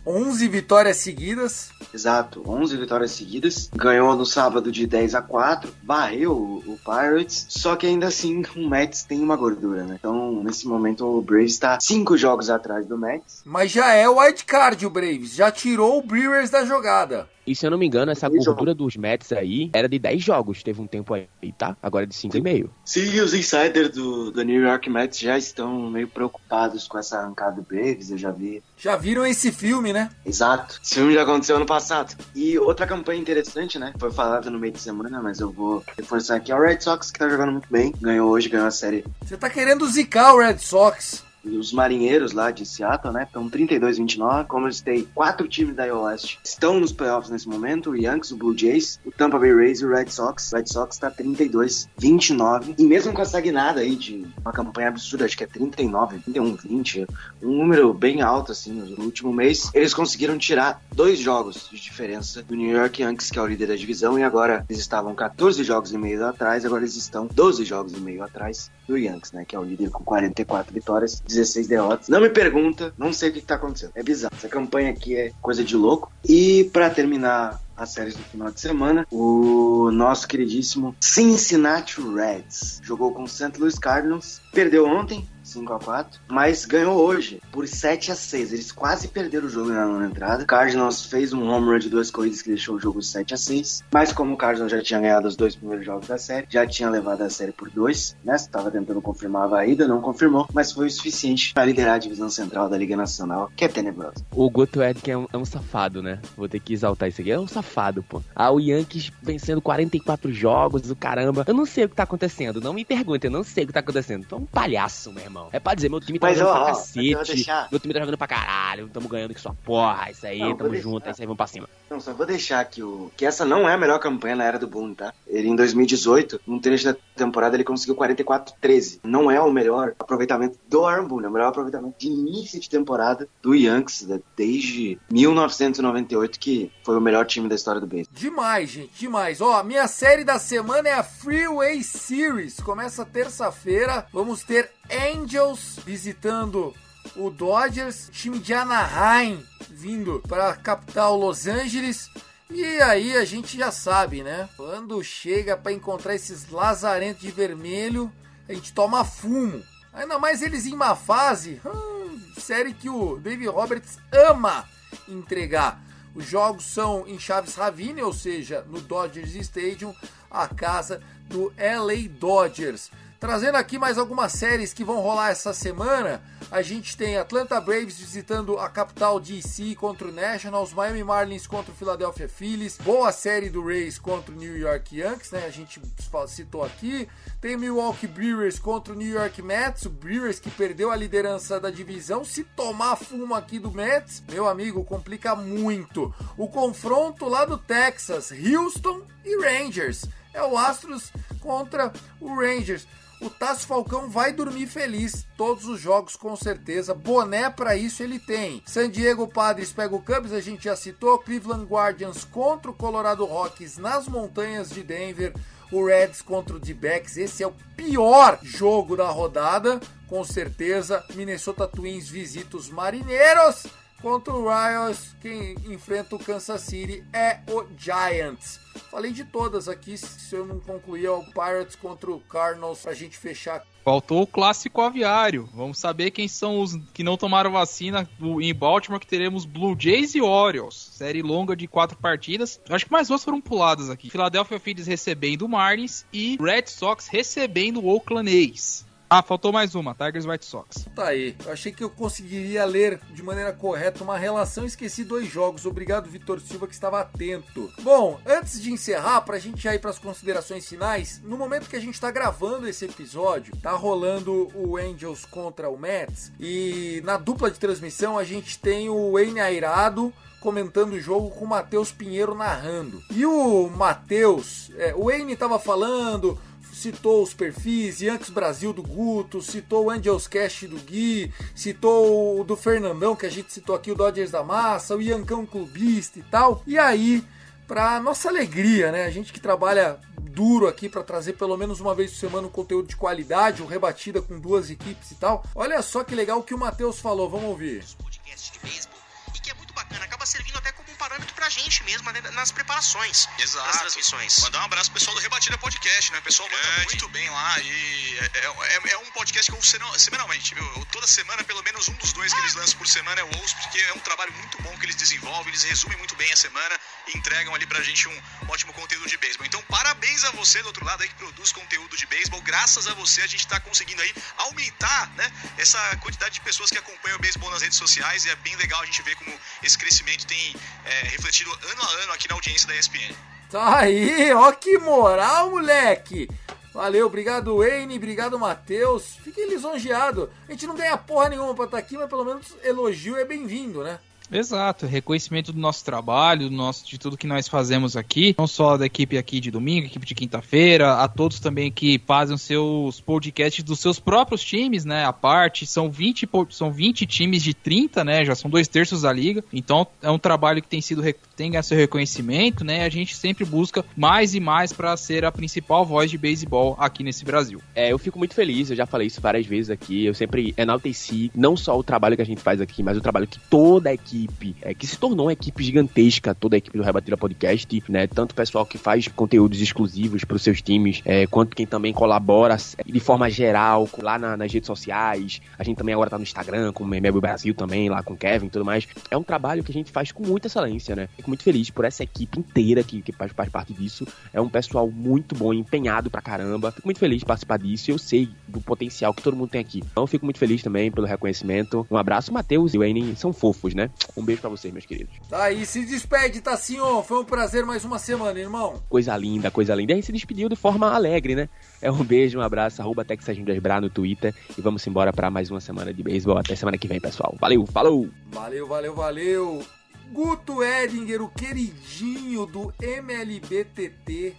[0.06, 1.70] 11 vitórias seguidas.
[1.94, 3.70] Exato, 11 vitórias seguidas.
[3.76, 8.44] Ganhou no sábado de 10 a 4, varreu o, o Pirates, só que ainda assim
[8.56, 9.96] o Mets tem uma gordura, né?
[10.00, 13.42] Então, nesse momento o Braves está 5 jogos atrás do Mets.
[13.46, 17.28] Mas já é o wildcard o Braves, já tirou o Brewers da jogada.
[17.48, 20.62] E se eu não me engano, essa gordura dos Mets aí era de 10 jogos,
[20.62, 21.28] teve um tempo aí,
[21.58, 21.78] tá?
[21.82, 22.70] Agora é de 5,5.
[22.84, 27.56] Sim, os insiders do, do New York Mets já estão meio preocupados com essa arrancada
[27.56, 28.62] do Braves, eu já vi.
[28.78, 30.10] Já viram esse filme, né?
[30.26, 30.80] Exato.
[30.84, 32.16] Esse filme já aconteceu ano passado.
[32.36, 33.94] E outra campanha interessante, né?
[33.98, 36.52] Foi falada no meio de semana, mas eu vou reforçar aqui.
[36.52, 37.94] É o Red Sox, que tá jogando muito bem.
[38.02, 39.06] Ganhou hoje, ganhou a série.
[39.24, 41.27] Você tá querendo zicar o Red Sox?
[41.56, 43.24] Os marinheiros lá de Seattle, né?
[43.24, 44.48] Estão 32-29.
[44.48, 48.38] Como eles têm quatro times da Oeste estão nos playoffs nesse momento: o Yankees, o
[48.38, 50.52] Blue Jays, o Tampa Bay Rays e o Red Sox.
[50.52, 52.76] O Red Sox está 32-29.
[52.78, 56.56] E mesmo com essa guinada aí de uma campanha absurda, acho que é 39, 31,
[56.56, 57.08] 20,
[57.42, 62.42] um número bem alto assim no último mês, eles conseguiram tirar dois jogos de diferença
[62.42, 65.64] do New York Yankees, que é o líder da divisão, e agora eles estavam 14
[65.64, 69.46] jogos e meio atrás, agora eles estão 12 jogos e meio atrás do Yankees, né?
[69.46, 72.08] Que é o líder com 44 vitórias, 16 derrotas.
[72.08, 73.92] Não me pergunta, não sei o que, que tá acontecendo.
[73.96, 74.34] É bizarro.
[74.36, 76.12] Essa campanha aqui é coisa de louco.
[76.28, 79.06] E para terminar as séries do final de semana.
[79.12, 83.52] O nosso queridíssimo Cincinnati Reds jogou com o St.
[83.60, 88.72] Louis Cardinals, perdeu ontem, 5 a 4 mas ganhou hoje por 7 a 6 Eles
[88.72, 90.46] quase perderam o jogo na nona entrada.
[90.46, 93.84] Cardinals fez um home run de duas corridas que deixou o jogo 7 a 6
[93.92, 96.90] mas como o Cardinals já tinha ganhado os dois primeiros jogos da série, já tinha
[96.90, 98.36] levado a série por dois, né?
[98.36, 102.30] Estava tentando confirmar a ida, não confirmou, mas foi o suficiente para liderar a divisão
[102.30, 104.26] central da Liga Nacional, que é tenebrosa.
[104.32, 106.20] O Guto Edkin é um, é um safado, né?
[106.36, 107.32] Vou ter que exaltar isso aqui.
[107.32, 108.22] É um safado, pô.
[108.36, 111.44] Ah, o Yankees vencendo 44 jogos, o caramba.
[111.48, 112.62] Eu não sei o que tá acontecendo.
[112.62, 114.26] Não me pergunte, eu não sei o que tá acontecendo.
[114.28, 115.37] Tu é um palhaço, meu irmão.
[115.52, 117.16] É pra dizer, meu time tá Mas, jogando ó, pra ó, cacete.
[117.36, 118.90] deixar- Meu time tá jogando pra caralho.
[118.90, 120.10] Tamo ganhando que sua porra.
[120.12, 120.84] Isso aí, Não, tamo deixar.
[120.90, 121.08] junto.
[121.08, 121.70] É isso aí, vamos pra cima.
[121.90, 124.60] Não, só vou deixar que, o, que essa não é a melhor campanha na era
[124.60, 125.14] do Boone, tá?
[125.26, 129.00] Ele, em 2018, num trecho da temporada, ele conseguiu 44-13.
[129.04, 132.70] Não é o melhor aproveitamento do Aaron Boone, é o melhor aproveitamento de início de
[132.70, 134.20] temporada do Yankees, né?
[134.36, 138.14] desde 1998, que foi o melhor time da história do beisebol.
[138.18, 139.42] Demais, gente, demais.
[139.42, 142.60] Ó, minha série da semana é a Freeway Series.
[142.60, 144.06] Começa terça-feira.
[144.14, 146.74] Vamos ter Angels visitando
[147.16, 152.10] o Dodgers, time de Anaheim vindo para a capital Los Angeles.
[152.50, 154.50] E aí a gente já sabe, né?
[154.56, 158.12] Quando chega para encontrar esses lazarentos de vermelho,
[158.48, 159.64] a gente toma fumo.
[159.94, 161.62] Ainda mais eles em má fase.
[161.66, 164.68] hum, série que o Dave Roberts ama
[165.08, 165.82] entregar.
[166.16, 169.94] Os jogos são em Chaves Ravine, ou seja, no Dodgers Stadium,
[170.32, 172.90] a casa do LA Dodgers.
[173.20, 176.22] Trazendo aqui mais algumas séries que vão rolar essa semana.
[176.52, 181.72] A gente tem Atlanta Braves visitando a capital DC contra o Nationals, Miami Marlins contra
[181.72, 185.46] o Philadelphia Phillies, boa série do Rays contra o New York Yankees, né?
[185.48, 185.82] A gente
[186.28, 187.10] citou aqui.
[187.42, 191.72] Tem Milwaukee Brewers contra o New York Mets, o Brewers que perdeu a liderança da
[191.72, 192.24] divisão.
[192.24, 196.14] Se tomar fumo aqui do Mets, meu amigo, complica muito.
[196.38, 200.06] O confronto lá do Texas, Houston e Rangers.
[200.34, 201.12] É o Astros
[201.42, 201.92] contra
[202.22, 202.88] o Rangers.
[203.20, 206.94] O Tasso Falcão vai dormir feliz todos os jogos com certeza.
[206.94, 208.62] Boné para isso ele tem.
[208.66, 211.18] San Diego Padres pega o Cubs, a gente já citou.
[211.18, 215.34] Cleveland Guardians contra o Colorado Rockies nas montanhas de Denver.
[215.72, 221.04] O Reds contra o D-Backs, esse é o pior jogo da rodada, com certeza.
[221.14, 223.66] Minnesota Twins visita os Marineiros
[224.02, 225.16] contra o Royals.
[225.22, 228.60] Quem enfrenta o Kansas City é o Giants.
[228.92, 232.94] Falei de todas aqui, se eu não concluir, é o Pirates contra o Cardinals pra
[232.94, 233.66] gente fechar.
[233.84, 235.50] Faltou o clássico aviário.
[235.54, 238.08] Vamos saber quem são os que não tomaram vacina
[238.42, 240.76] em Baltimore, que teremos Blue Jays e Orioles.
[240.76, 242.60] Série longa de quatro partidas.
[242.70, 244.10] Acho que mais duas foram puladas aqui.
[244.10, 248.87] Philadelphia Phillies recebendo o Marlins e Red Sox recebendo o Oakland A's.
[249.10, 250.86] Ah, faltou mais uma, Tigers White Sox.
[250.94, 251.34] Tá aí.
[251.46, 254.66] Eu achei que eu conseguiria ler de maneira correta uma relação.
[254.66, 255.66] Esqueci dois jogos.
[255.66, 257.72] Obrigado, Vitor Silva, que estava atento.
[257.82, 261.80] Bom, antes de encerrar, pra gente já ir pras considerações finais, no momento que a
[261.80, 266.34] gente tá gravando esse episódio, tá rolando o Angels contra o Mets.
[266.38, 271.46] E na dupla de transmissão a gente tem o Wayne Airado comentando o jogo com
[271.46, 273.02] o Matheus Pinheiro narrando.
[273.10, 276.38] E o Matheus, é, o Wayne tava falando,
[276.78, 282.44] citou os perfis, Yankees Brasil do Guto, citou o Angels Cast do Gui, citou o
[282.44, 286.24] do Fernandão, que a gente citou aqui, o Dodgers da Massa, o Yancão Clubista e
[286.24, 286.62] tal.
[286.68, 287.24] E aí,
[287.68, 289.06] pra nossa alegria, né?
[289.06, 292.52] A gente que trabalha duro aqui para trazer pelo menos uma vez por semana um
[292.52, 295.44] conteúdo de qualidade, um rebatida com duas equipes e tal.
[295.56, 297.84] Olha só que legal que o Matheus falou, vamos ouvir.
[297.84, 299.00] De beisebol
[299.36, 299.67] e que é muito
[299.98, 303.66] bacana, acaba servindo até como um parâmetro pra gente mesmo né, nas preparações Exato.
[303.68, 304.40] das transmissões.
[304.40, 306.20] Mandar um abraço pro pessoal do Rebatida Podcast, né?
[306.20, 306.86] O pessoal manda Grande.
[306.86, 310.64] muito bem lá e é, é- é um podcast que eu seno- semanalmente, viu?
[310.78, 313.56] Eu, toda semana, pelo menos um dos dois que eles lançam por semana eu ouço,
[313.58, 316.80] porque é um trabalho muito bom que eles desenvolvem, eles resumem muito bem a semana
[317.08, 319.46] e entregam ali pra gente um ótimo conteúdo de beisebol.
[319.46, 322.42] Então, parabéns a você do outro lado aí que produz conteúdo de beisebol.
[322.42, 326.78] Graças a você a gente tá conseguindo aí aumentar, né, essa quantidade de pessoas que
[326.78, 329.78] acompanham o beisebol nas redes sociais e é bem legal a gente ver como esse
[329.88, 330.54] crescimento tem
[330.86, 333.16] é, refletido ano a ano aqui na audiência da ESPN.
[333.50, 336.30] Tá aí, ó que moral, moleque!
[336.74, 339.16] Valeu, obrigado Wayne, obrigado Matheus.
[339.24, 340.30] Fiquei lisonjeado.
[340.48, 343.82] A gente não ganha porra nenhuma pra estar aqui, mas pelo menos elogio é bem-vindo,
[343.82, 344.00] né?
[344.30, 348.76] Exato, reconhecimento do nosso trabalho, do nosso, de tudo que nós fazemos aqui, não só
[348.76, 353.00] da equipe aqui de domingo, equipe de quinta-feira, a todos também que fazem os seus
[353.00, 357.54] podcasts dos seus próprios times, né, a parte, são 20, po- são 20 times de
[357.54, 361.02] 30, né, já são dois terços da liga, então é um trabalho que tem sido,
[361.50, 365.86] ganhado seu reconhecimento, né, a gente sempre busca mais e mais para ser a principal
[365.86, 367.62] voz de beisebol aqui nesse Brasil.
[367.76, 370.06] É, eu fico muito feliz, eu já falei isso várias vezes aqui.
[370.06, 373.28] Eu sempre enalteci não só o trabalho que a gente faz aqui, mas o trabalho
[373.28, 376.84] que toda a equipe, é, que se tornou uma equipe gigantesca, toda a equipe do
[376.84, 378.08] Rebatida Podcast, né?
[378.08, 381.94] Tanto o pessoal que faz conteúdos exclusivos para os seus times, é, quanto quem também
[381.94, 385.42] colabora é, de forma geral lá na- nas redes sociais.
[385.58, 388.18] A gente também agora tá no Instagram, com o Memebo Brasil também, lá com o
[388.18, 388.88] Kevin e tudo mais.
[389.12, 391.10] É um trabalho que a gente faz com muita excelência, né?
[391.28, 394.08] Fico muito feliz por essa equipe inteira que, que faz, faz parte disso.
[394.32, 396.72] É um pessoal muito bom, empenhado pra caramba.
[396.72, 399.60] Fico muito feliz de participar disso e eu sei do potencial que todo mundo tem
[399.60, 399.80] aqui.
[399.80, 401.86] Então eu fico muito feliz também pelo reconhecimento.
[401.92, 403.90] Um abraço, Matheus e o Wayne são fofos, né?
[404.16, 405.14] Um beijo pra vocês, meus queridos.
[405.30, 407.04] Tá aí, se despede, Tassinho.
[407.04, 408.82] Foi um prazer mais uma semana, irmão.
[408.88, 409.92] Coisa linda, coisa linda.
[409.92, 411.50] E a gente se despediu de forma alegre, né?
[411.82, 414.34] É um beijo, um abraço, arroba TexasRindasBra no Twitter.
[414.58, 416.38] E vamos embora pra mais uma semana de beisebol.
[416.38, 417.36] Até semana que vem, pessoal.
[417.38, 418.08] Valeu, falou!
[418.32, 419.77] Valeu, valeu, valeu.
[420.12, 424.36] Guto Edinger, o queridinho do MLBTT.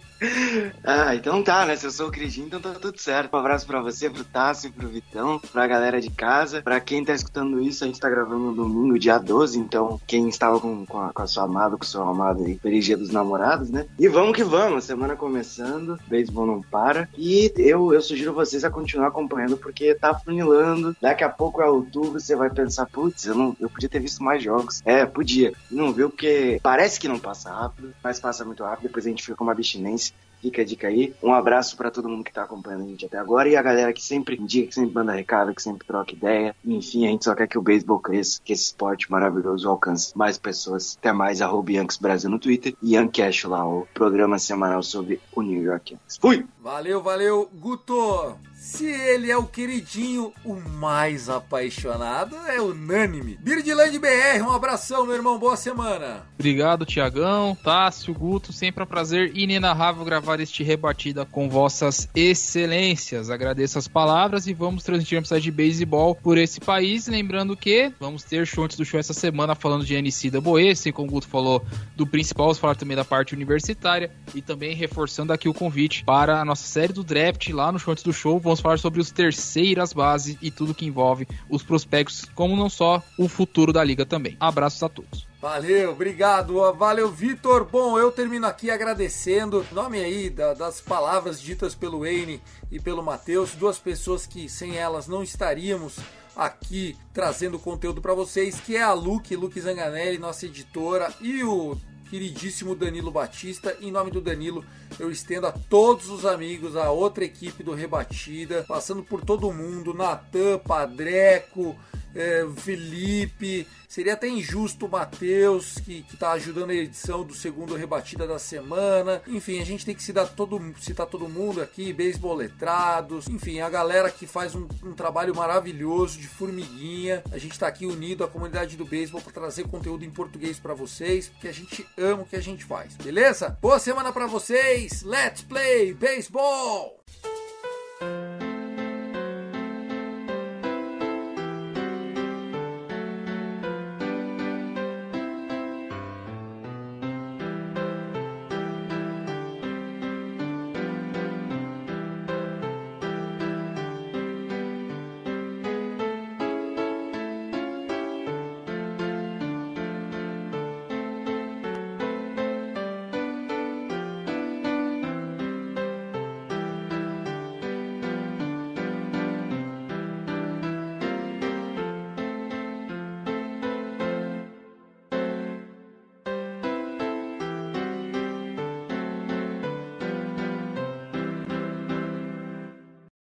[0.83, 1.75] Ah, então tá, né?
[1.75, 3.33] Se eu sou o Cridinho, então tá tudo certo.
[3.33, 6.61] Um abraço pra você, pro Tássio, pro Vitão, pra galera de casa.
[6.61, 10.27] Pra quem tá escutando isso, a gente tá gravando no domingo, dia 12, então quem
[10.27, 12.97] estava com, com, a, com a sua amada, com o seu amado aí, feliz dia
[12.97, 13.85] dos namorados, né?
[13.97, 17.07] E vamos que vamos, semana começando, beisebol não para.
[17.17, 20.95] E eu, eu sugiro vocês a continuar acompanhando, porque tá funilando.
[21.01, 24.43] Daqui a pouco é outubro, você vai pensar, putz, eu, eu podia ter visto mais
[24.43, 24.81] jogos.
[24.83, 25.53] É, podia.
[25.69, 29.23] Não viu, porque parece que não passa rápido, mas passa muito rápido, depois a gente
[29.23, 30.13] fica com uma abstinência.
[30.41, 31.13] Fica a dica aí.
[31.21, 33.91] Um abraço pra todo mundo que tá acompanhando a gente até agora e a galera
[33.91, 36.55] que sempre indica, que sempre manda recado, que sempre troca ideia.
[36.63, 40.37] Enfim, a gente só quer que o beisebol cresça, que esse esporte maravilhoso alcance mais
[40.37, 40.97] pessoas.
[40.97, 45.41] Até mais, arroba Yankees Brasil no Twitter e Yankcash lá, o programa semanal sobre o
[45.41, 46.17] New York Yankees.
[46.17, 46.45] Fui!
[46.61, 48.37] Valeu, valeu, Guto.
[48.59, 53.39] Se ele é o queridinho, o mais apaixonado é unânime.
[53.39, 55.39] Birdland BR, um abração, meu irmão.
[55.39, 56.25] Boa semana.
[56.37, 58.51] Obrigado, Tiagão, Tássio, Guto.
[58.51, 63.29] Sempre é um prazer inenarrável gravar este rebatida com vossas excelências.
[63.29, 67.07] Agradeço as palavras e vamos transmitir uma cidade de beisebol por esse país.
[67.07, 70.69] Lembrando que vamos ter show antes do show essa semana falando de NC da Boe,
[70.69, 71.63] assim como o Guto falou
[71.95, 76.41] do principal, vamos falar também da parte universitária e também reforçando aqui o convite para
[76.41, 78.37] a nossa série do draft lá no show antes do show.
[78.49, 82.99] Vamos falar sobre os terceiras bases e tudo que envolve os prospectos, como não só
[83.15, 84.35] o futuro da liga também.
[84.39, 85.27] Abraços a todos.
[85.39, 86.55] Valeu, obrigado.
[86.73, 87.63] Valeu, Vitor.
[87.63, 89.63] Bom, eu termino aqui agradecendo.
[89.71, 92.41] Nome aí da- das palavras ditas pelo Wayne
[92.71, 95.97] e pelo Matheus, duas pessoas que sem elas não estaríamos
[96.35, 101.77] aqui trazendo conteúdo para vocês, que é a Luke, Luke Zanganelli, nossa editora, e o
[102.09, 103.77] queridíssimo Danilo Batista.
[103.79, 104.65] Em nome do Danilo,
[104.99, 109.93] eu estendo a todos os amigos, a outra equipe do Rebatida, passando por todo mundo,
[109.93, 111.75] Natan, Padreco,
[112.15, 117.75] é, Felipe, seria até injusto o Matheus, que, que tá ajudando a edição do segundo
[117.75, 119.21] rebatida da semana.
[119.27, 123.69] Enfim, a gente tem que citar todo, citar todo mundo aqui, beisebol letrados, enfim, a
[123.69, 127.23] galera que faz um, um trabalho maravilhoso de formiguinha.
[127.31, 130.73] A gente tá aqui unido à comunidade do beisebol para trazer conteúdo em português para
[130.73, 133.57] vocês, porque a gente ama o que a gente faz, beleza?
[133.61, 136.99] Boa semana para vocês, let's play baseball!